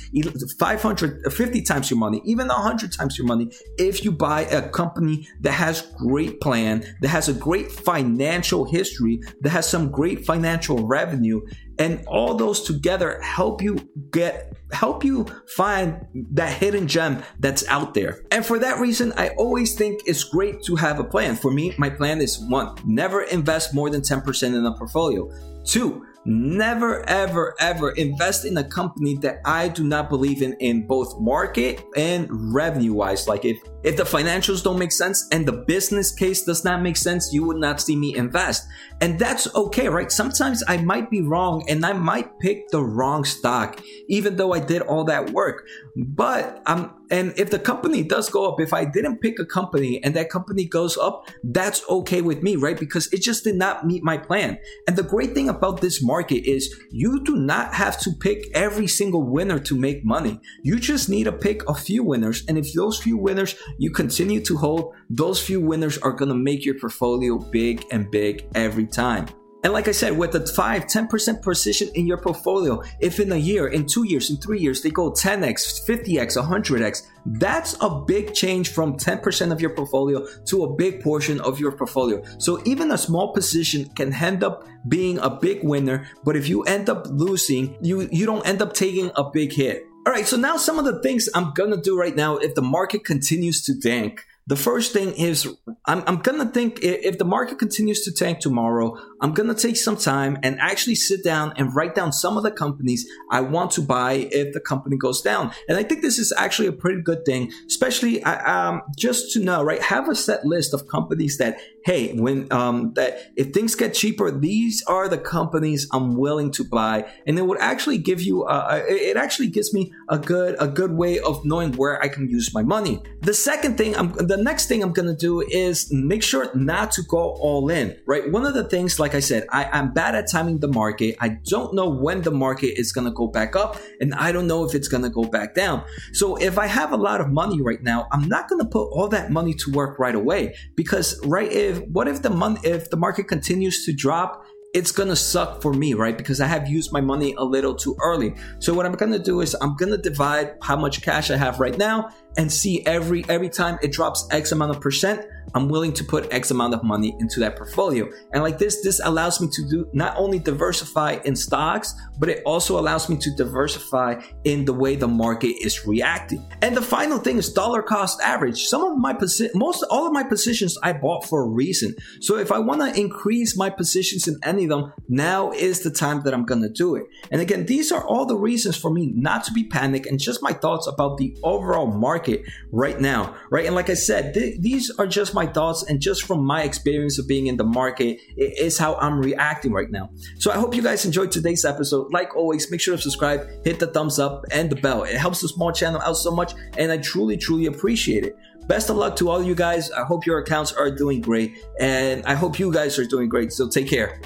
550 0.58 1.62
times 1.62 1.90
your 1.90 1.98
money, 1.98 2.20
even 2.26 2.48
100 2.48 2.92
times 2.92 3.16
your 3.16 3.26
money 3.26 3.48
if 3.78 4.04
you 4.04 4.12
buy 4.12 4.42
a 4.42 4.68
company 4.68 5.26
that 5.40 5.52
has 5.52 5.82
great 5.96 6.40
plan, 6.42 6.84
that 7.00 7.08
has 7.08 7.28
a 7.28 7.34
great 7.34 7.72
financial 7.72 8.66
history, 8.66 9.01
that 9.40 9.50
has 9.50 9.68
some 9.68 9.90
great 9.90 10.24
financial 10.24 10.86
revenue, 10.86 11.40
and 11.78 12.04
all 12.06 12.34
those 12.34 12.62
together 12.62 13.20
help 13.22 13.62
you 13.62 13.76
get 14.10 14.52
help 14.72 15.04
you 15.04 15.26
find 15.56 16.06
that 16.32 16.52
hidden 16.52 16.86
gem 16.88 17.22
that's 17.40 17.66
out 17.68 17.94
there 17.94 18.22
and 18.30 18.44
for 18.44 18.58
that 18.58 18.78
reason 18.78 19.12
i 19.16 19.28
always 19.30 19.74
think 19.74 20.00
it's 20.06 20.24
great 20.24 20.62
to 20.62 20.76
have 20.76 20.98
a 20.98 21.04
plan 21.04 21.36
for 21.36 21.50
me 21.50 21.74
my 21.78 21.90
plan 21.90 22.20
is 22.20 22.38
one 22.48 22.74
never 22.84 23.22
invest 23.22 23.74
more 23.74 23.90
than 23.90 24.00
10% 24.00 24.42
in 24.42 24.66
a 24.66 24.72
portfolio 24.76 25.30
two 25.64 26.06
never 26.24 27.08
ever 27.08 27.54
ever 27.58 27.90
invest 27.92 28.44
in 28.44 28.56
a 28.56 28.64
company 28.64 29.16
that 29.16 29.40
i 29.44 29.68
do 29.68 29.84
not 29.84 30.08
believe 30.08 30.40
in 30.40 30.54
in 30.54 30.86
both 30.86 31.20
market 31.20 31.84
and 31.96 32.28
revenue 32.54 32.92
wise 32.92 33.26
like 33.28 33.44
if 33.44 33.58
if 33.82 33.96
the 33.96 34.04
financials 34.04 34.62
don't 34.62 34.78
make 34.78 34.92
sense 34.92 35.26
and 35.32 35.44
the 35.44 35.52
business 35.52 36.12
case 36.12 36.42
does 36.42 36.64
not 36.64 36.82
make 36.82 36.96
sense, 36.96 37.32
you 37.32 37.44
would 37.44 37.56
not 37.56 37.80
see 37.80 37.96
me 37.96 38.14
invest. 38.14 38.68
And 39.00 39.18
that's 39.18 39.52
okay, 39.56 39.88
right? 39.88 40.10
Sometimes 40.12 40.62
I 40.68 40.76
might 40.76 41.10
be 41.10 41.20
wrong 41.20 41.61
and 41.68 41.84
I 41.84 41.92
might 41.92 42.38
pick 42.38 42.68
the 42.68 42.82
wrong 42.82 43.24
stock, 43.24 43.80
even 44.08 44.36
though 44.36 44.52
I 44.52 44.60
did 44.60 44.82
all 44.82 45.04
that 45.04 45.30
work. 45.30 45.66
But 45.96 46.62
um, 46.66 47.02
and 47.10 47.34
if 47.36 47.50
the 47.50 47.58
company 47.58 48.02
does 48.02 48.30
go 48.30 48.50
up, 48.50 48.58
if 48.58 48.72
I 48.72 48.86
didn't 48.86 49.18
pick 49.18 49.38
a 49.38 49.44
company 49.44 50.02
and 50.02 50.14
that 50.16 50.30
company 50.30 50.64
goes 50.64 50.96
up, 50.96 51.28
that's 51.44 51.82
okay 51.88 52.22
with 52.22 52.42
me, 52.42 52.56
right? 52.56 52.78
Because 52.78 53.12
it 53.12 53.20
just 53.20 53.44
did 53.44 53.56
not 53.56 53.86
meet 53.86 54.02
my 54.02 54.16
plan. 54.16 54.58
And 54.88 54.96
the 54.96 55.02
great 55.02 55.34
thing 55.34 55.50
about 55.50 55.82
this 55.82 56.02
market 56.02 56.48
is 56.48 56.74
you 56.90 57.22
do 57.22 57.36
not 57.36 57.74
have 57.74 58.00
to 58.00 58.12
pick 58.18 58.46
every 58.54 58.86
single 58.86 59.22
winner 59.22 59.58
to 59.58 59.76
make 59.76 60.04
money. 60.04 60.40
You 60.62 60.80
just 60.80 61.10
need 61.10 61.24
to 61.24 61.32
pick 61.32 61.68
a 61.68 61.74
few 61.74 62.02
winners. 62.02 62.44
And 62.48 62.56
if 62.56 62.72
those 62.72 62.98
few 62.98 63.18
winners 63.18 63.54
you 63.78 63.90
continue 63.90 64.40
to 64.40 64.56
hold, 64.56 64.94
those 65.10 65.44
few 65.44 65.60
winners 65.60 65.98
are 65.98 66.12
going 66.12 66.30
to 66.30 66.34
make 66.34 66.64
your 66.64 66.78
portfolio 66.78 67.38
big 67.38 67.84
and 67.90 68.10
big 68.10 68.46
every 68.54 68.86
time. 68.86 69.26
And 69.64 69.72
like 69.72 69.86
I 69.86 69.92
said, 69.92 70.18
with 70.18 70.32
the 70.32 70.44
5, 70.44 70.86
10% 70.86 71.40
precision 71.40 71.88
in 71.94 72.04
your 72.04 72.18
portfolio, 72.18 72.82
if 72.98 73.20
in 73.20 73.30
a 73.30 73.36
year, 73.36 73.68
in 73.68 73.86
two 73.86 74.04
years, 74.04 74.28
in 74.28 74.36
three 74.38 74.58
years, 74.58 74.82
they 74.82 74.90
go 74.90 75.12
10x, 75.12 75.86
50x, 75.86 76.36
100x, 76.36 77.06
that's 77.24 77.76
a 77.80 77.88
big 77.88 78.34
change 78.34 78.70
from 78.70 78.96
10% 78.96 79.52
of 79.52 79.60
your 79.60 79.70
portfolio 79.70 80.26
to 80.46 80.64
a 80.64 80.74
big 80.74 81.00
portion 81.00 81.40
of 81.40 81.60
your 81.60 81.70
portfolio. 81.70 82.20
So 82.38 82.60
even 82.64 82.90
a 82.90 82.98
small 82.98 83.32
position 83.32 83.88
can 83.90 84.12
end 84.12 84.42
up 84.42 84.66
being 84.88 85.18
a 85.18 85.30
big 85.30 85.62
winner, 85.62 86.08
but 86.24 86.34
if 86.34 86.48
you 86.48 86.64
end 86.64 86.90
up 86.90 87.06
losing, 87.08 87.76
you, 87.80 88.08
you 88.10 88.26
don't 88.26 88.44
end 88.44 88.62
up 88.62 88.72
taking 88.72 89.12
a 89.14 89.30
big 89.30 89.52
hit. 89.52 89.86
All 90.04 90.12
right, 90.12 90.26
so 90.26 90.36
now 90.36 90.56
some 90.56 90.80
of 90.80 90.84
the 90.84 91.00
things 91.00 91.28
I'm 91.32 91.52
gonna 91.54 91.76
do 91.76 91.96
right 91.96 92.16
now 92.16 92.38
if 92.38 92.56
the 92.56 92.62
market 92.62 93.04
continues 93.04 93.62
to 93.62 93.78
tank. 93.78 94.26
The 94.46 94.56
first 94.56 94.92
thing 94.92 95.12
is 95.12 95.46
I'm, 95.86 96.02
I'm 96.06 96.16
gonna 96.16 96.46
think 96.46 96.80
if 96.82 97.18
the 97.18 97.24
market 97.24 97.58
continues 97.58 98.04
to 98.04 98.12
tank 98.12 98.40
tomorrow, 98.40 98.98
I'm 99.20 99.32
gonna 99.32 99.54
take 99.54 99.76
some 99.76 99.96
time 99.96 100.38
and 100.42 100.58
actually 100.60 100.96
sit 100.96 101.22
down 101.22 101.52
and 101.56 101.74
write 101.74 101.94
down 101.94 102.12
some 102.12 102.36
of 102.36 102.42
the 102.42 102.50
companies 102.50 103.06
I 103.30 103.40
want 103.40 103.70
to 103.72 103.82
buy 103.82 104.28
if 104.32 104.52
the 104.52 104.60
company 104.60 104.96
goes 104.96 105.22
down. 105.22 105.52
And 105.68 105.78
I 105.78 105.84
think 105.84 106.02
this 106.02 106.18
is 106.18 106.32
actually 106.36 106.68
a 106.68 106.72
pretty 106.72 107.02
good 107.02 107.24
thing, 107.24 107.52
especially 107.66 108.22
um, 108.24 108.82
just 108.96 109.32
to 109.32 109.40
know, 109.40 109.62
right? 109.62 109.80
Have 109.80 110.08
a 110.08 110.14
set 110.14 110.44
list 110.44 110.74
of 110.74 110.88
companies 110.88 111.38
that 111.38 111.58
hey, 111.84 112.16
when 112.16 112.50
um, 112.52 112.92
that 112.94 113.32
if 113.36 113.52
things 113.52 113.74
get 113.74 113.94
cheaper, 113.94 114.30
these 114.30 114.82
are 114.84 115.08
the 115.08 115.18
companies 115.18 115.88
I'm 115.92 116.16
willing 116.16 116.50
to 116.52 116.64
buy, 116.64 117.10
and 117.26 117.38
it 117.38 117.42
would 117.42 117.60
actually 117.60 117.98
give 117.98 118.20
you. 118.20 118.44
Uh, 118.44 118.82
it 118.88 119.16
actually 119.16 119.48
gives 119.48 119.72
me 119.72 119.92
a 120.08 120.18
good 120.18 120.56
a 120.58 120.68
good 120.68 120.92
way 120.92 121.18
of 121.20 121.44
knowing 121.44 121.72
where 121.72 122.02
I 122.02 122.08
can 122.08 122.28
use 122.28 122.52
my 122.54 122.62
money. 122.62 123.02
The 123.20 123.34
second 123.34 123.78
thing, 123.78 123.96
I'm 123.96 124.12
the 124.36 124.42
next 124.42 124.66
thing 124.66 124.82
I'm 124.82 124.92
gonna 124.92 125.16
do 125.16 125.40
is 125.40 125.92
make 125.92 126.22
sure 126.22 126.54
not 126.54 126.92
to 126.92 127.02
go 127.02 127.18
all 127.18 127.68
in. 127.68 127.96
Right, 128.06 128.30
one 128.30 128.46
of 128.46 128.54
the 128.54 128.64
things, 128.64 129.00
like 129.00 129.14
I 129.14 129.20
said, 129.20 129.46
I, 129.50 129.64
I'm 129.64 129.92
bad 129.92 130.14
at 130.14 130.30
timing 130.30 130.58
the 130.58 130.68
market. 130.68 131.16
I 131.20 131.30
don't 131.48 131.74
know 131.74 131.88
when 131.88 132.22
the 132.22 132.30
market 132.30 132.78
is 132.78 132.92
gonna 132.92 133.10
go 133.10 133.26
back 133.26 133.56
up, 133.56 133.76
and 134.00 134.14
I 134.14 134.30
don't 134.30 134.46
know 134.46 134.64
if 134.64 134.74
it's 134.74 134.88
gonna 134.88 135.10
go 135.10 135.24
back 135.24 135.54
down. 135.54 135.82
So 136.12 136.36
if 136.36 136.58
I 136.58 136.66
have 136.66 136.92
a 136.92 136.96
lot 136.96 137.20
of 137.20 137.28
money 137.28 137.60
right 137.60 137.82
now, 137.82 138.06
I'm 138.12 138.28
not 138.28 138.48
gonna 138.48 138.64
put 138.64 138.84
all 138.84 139.08
that 139.08 139.32
money 139.32 139.54
to 139.54 139.72
work 139.72 139.98
right 139.98 140.14
away 140.14 140.54
because 140.76 141.18
right 141.26 141.50
if 141.50 141.72
if 141.72 141.88
what 141.88 142.08
if 142.08 142.22
the 142.22 142.30
month 142.30 142.64
if 142.64 142.90
the 142.90 142.96
market 142.96 143.28
continues 143.28 143.84
to 143.86 143.92
drop 143.92 144.44
it's 144.74 144.90
gonna 144.90 145.14
suck 145.14 145.60
for 145.60 145.74
me, 145.74 145.92
right? 145.92 146.16
Because 146.16 146.40
I 146.40 146.46
have 146.46 146.66
used 146.66 146.94
my 146.94 147.00
money 147.02 147.34
a 147.36 147.44
little 147.44 147.74
too 147.74 147.94
early. 148.00 148.34
So 148.58 148.72
what 148.72 148.86
I'm 148.86 148.92
gonna 148.92 149.18
do 149.18 149.42
is 149.42 149.54
I'm 149.60 149.76
gonna 149.76 149.98
divide 149.98 150.54
how 150.62 150.76
much 150.76 151.02
cash 151.02 151.30
I 151.30 151.36
have 151.36 151.60
right 151.60 151.76
now 151.76 152.08
and 152.36 152.50
see 152.50 152.84
every 152.86 153.24
every 153.28 153.48
time 153.48 153.78
it 153.82 153.92
drops 153.92 154.26
X 154.30 154.52
amount 154.52 154.74
of 154.74 154.80
percent, 154.80 155.26
I'm 155.54 155.68
willing 155.68 155.92
to 155.94 156.04
put 156.04 156.32
X 156.32 156.50
amount 156.50 156.74
of 156.74 156.82
money 156.82 157.14
into 157.18 157.40
that 157.40 157.56
portfolio. 157.56 158.08
And 158.32 158.42
like 158.42 158.58
this, 158.58 158.82
this 158.82 159.00
allows 159.04 159.40
me 159.40 159.48
to 159.52 159.68
do 159.68 159.88
not 159.92 160.16
only 160.16 160.38
diversify 160.38 161.18
in 161.24 161.36
stocks, 161.36 161.94
but 162.18 162.28
it 162.28 162.42
also 162.46 162.78
allows 162.78 163.08
me 163.08 163.16
to 163.18 163.30
diversify 163.36 164.22
in 164.44 164.64
the 164.64 164.72
way 164.72 164.96
the 164.96 165.08
market 165.08 165.54
is 165.60 165.86
reacting. 165.86 166.46
And 166.62 166.76
the 166.76 166.82
final 166.82 167.18
thing 167.18 167.38
is 167.38 167.52
dollar 167.52 167.82
cost 167.82 168.20
average. 168.22 168.64
Some 168.64 168.84
of 168.84 168.96
my 168.96 169.12
position, 169.12 169.52
most 169.54 169.84
all 169.90 170.06
of 170.06 170.12
my 170.12 170.22
positions 170.22 170.78
I 170.82 170.92
bought 170.92 171.26
for 171.26 171.42
a 171.42 171.48
reason. 171.48 171.94
So 172.20 172.38
if 172.38 172.50
I 172.50 172.58
want 172.58 172.80
to 172.80 172.98
increase 172.98 173.56
my 173.56 173.68
positions 173.68 174.28
in 174.28 174.38
any 174.42 174.64
of 174.64 174.70
them, 174.70 174.92
now 175.08 175.50
is 175.52 175.80
the 175.80 175.90
time 175.90 176.22
that 176.22 176.32
I'm 176.32 176.44
going 176.44 176.62
to 176.62 176.68
do 176.68 176.96
it. 176.96 177.04
And 177.30 177.40
again, 177.40 177.66
these 177.66 177.92
are 177.92 178.04
all 178.04 178.24
the 178.24 178.36
reasons 178.36 178.76
for 178.76 178.90
me 178.90 179.12
not 179.14 179.44
to 179.44 179.52
be 179.52 179.64
panicked 179.64 180.06
and 180.06 180.18
just 180.18 180.42
my 180.42 180.52
thoughts 180.52 180.86
about 180.86 181.18
the 181.18 181.36
overall 181.42 181.86
market 181.86 182.21
market 182.22 182.44
right 182.70 183.00
now, 183.00 183.34
right? 183.50 183.66
And 183.66 183.74
like 183.74 183.90
I 183.90 183.94
said, 183.94 184.34
th- 184.34 184.60
these 184.60 184.90
are 184.98 185.06
just 185.06 185.34
my 185.34 185.46
thoughts 185.46 185.82
and 185.88 186.00
just 186.00 186.24
from 186.24 186.44
my 186.44 186.62
experience 186.62 187.18
of 187.18 187.26
being 187.26 187.46
in 187.48 187.56
the 187.56 187.64
market 187.64 188.20
it 188.36 188.58
is 188.58 188.78
how 188.78 188.94
I'm 188.96 189.18
reacting 189.18 189.72
right 189.72 189.90
now. 189.90 190.10
So 190.38 190.50
I 190.52 190.54
hope 190.54 190.74
you 190.74 190.82
guys 190.82 191.04
enjoyed 191.04 191.32
today's 191.32 191.64
episode. 191.64 192.12
Like 192.12 192.36
always, 192.36 192.70
make 192.70 192.80
sure 192.80 192.96
to 192.96 193.02
subscribe, 193.02 193.48
hit 193.64 193.78
the 193.80 193.88
thumbs 193.88 194.18
up 194.18 194.44
and 194.52 194.70
the 194.70 194.76
bell. 194.76 195.02
It 195.02 195.16
helps 195.16 195.40
the 195.40 195.48
small 195.48 195.72
channel 195.72 196.00
out 196.02 196.14
so 196.14 196.30
much 196.30 196.54
and 196.78 196.92
I 196.92 196.98
truly, 196.98 197.36
truly 197.36 197.66
appreciate 197.66 198.24
it. 198.24 198.36
Best 198.68 198.90
of 198.90 198.96
luck 198.96 199.16
to 199.16 199.28
all 199.28 199.42
you 199.42 199.56
guys. 199.56 199.90
I 199.90 200.04
hope 200.04 200.24
your 200.24 200.38
accounts 200.38 200.72
are 200.72 200.90
doing 200.90 201.20
great 201.20 201.58
and 201.80 202.24
I 202.24 202.34
hope 202.34 202.58
you 202.58 202.72
guys 202.72 202.98
are 202.98 203.06
doing 203.06 203.28
great. 203.28 203.52
So 203.52 203.68
take 203.68 203.88
care. 203.88 204.20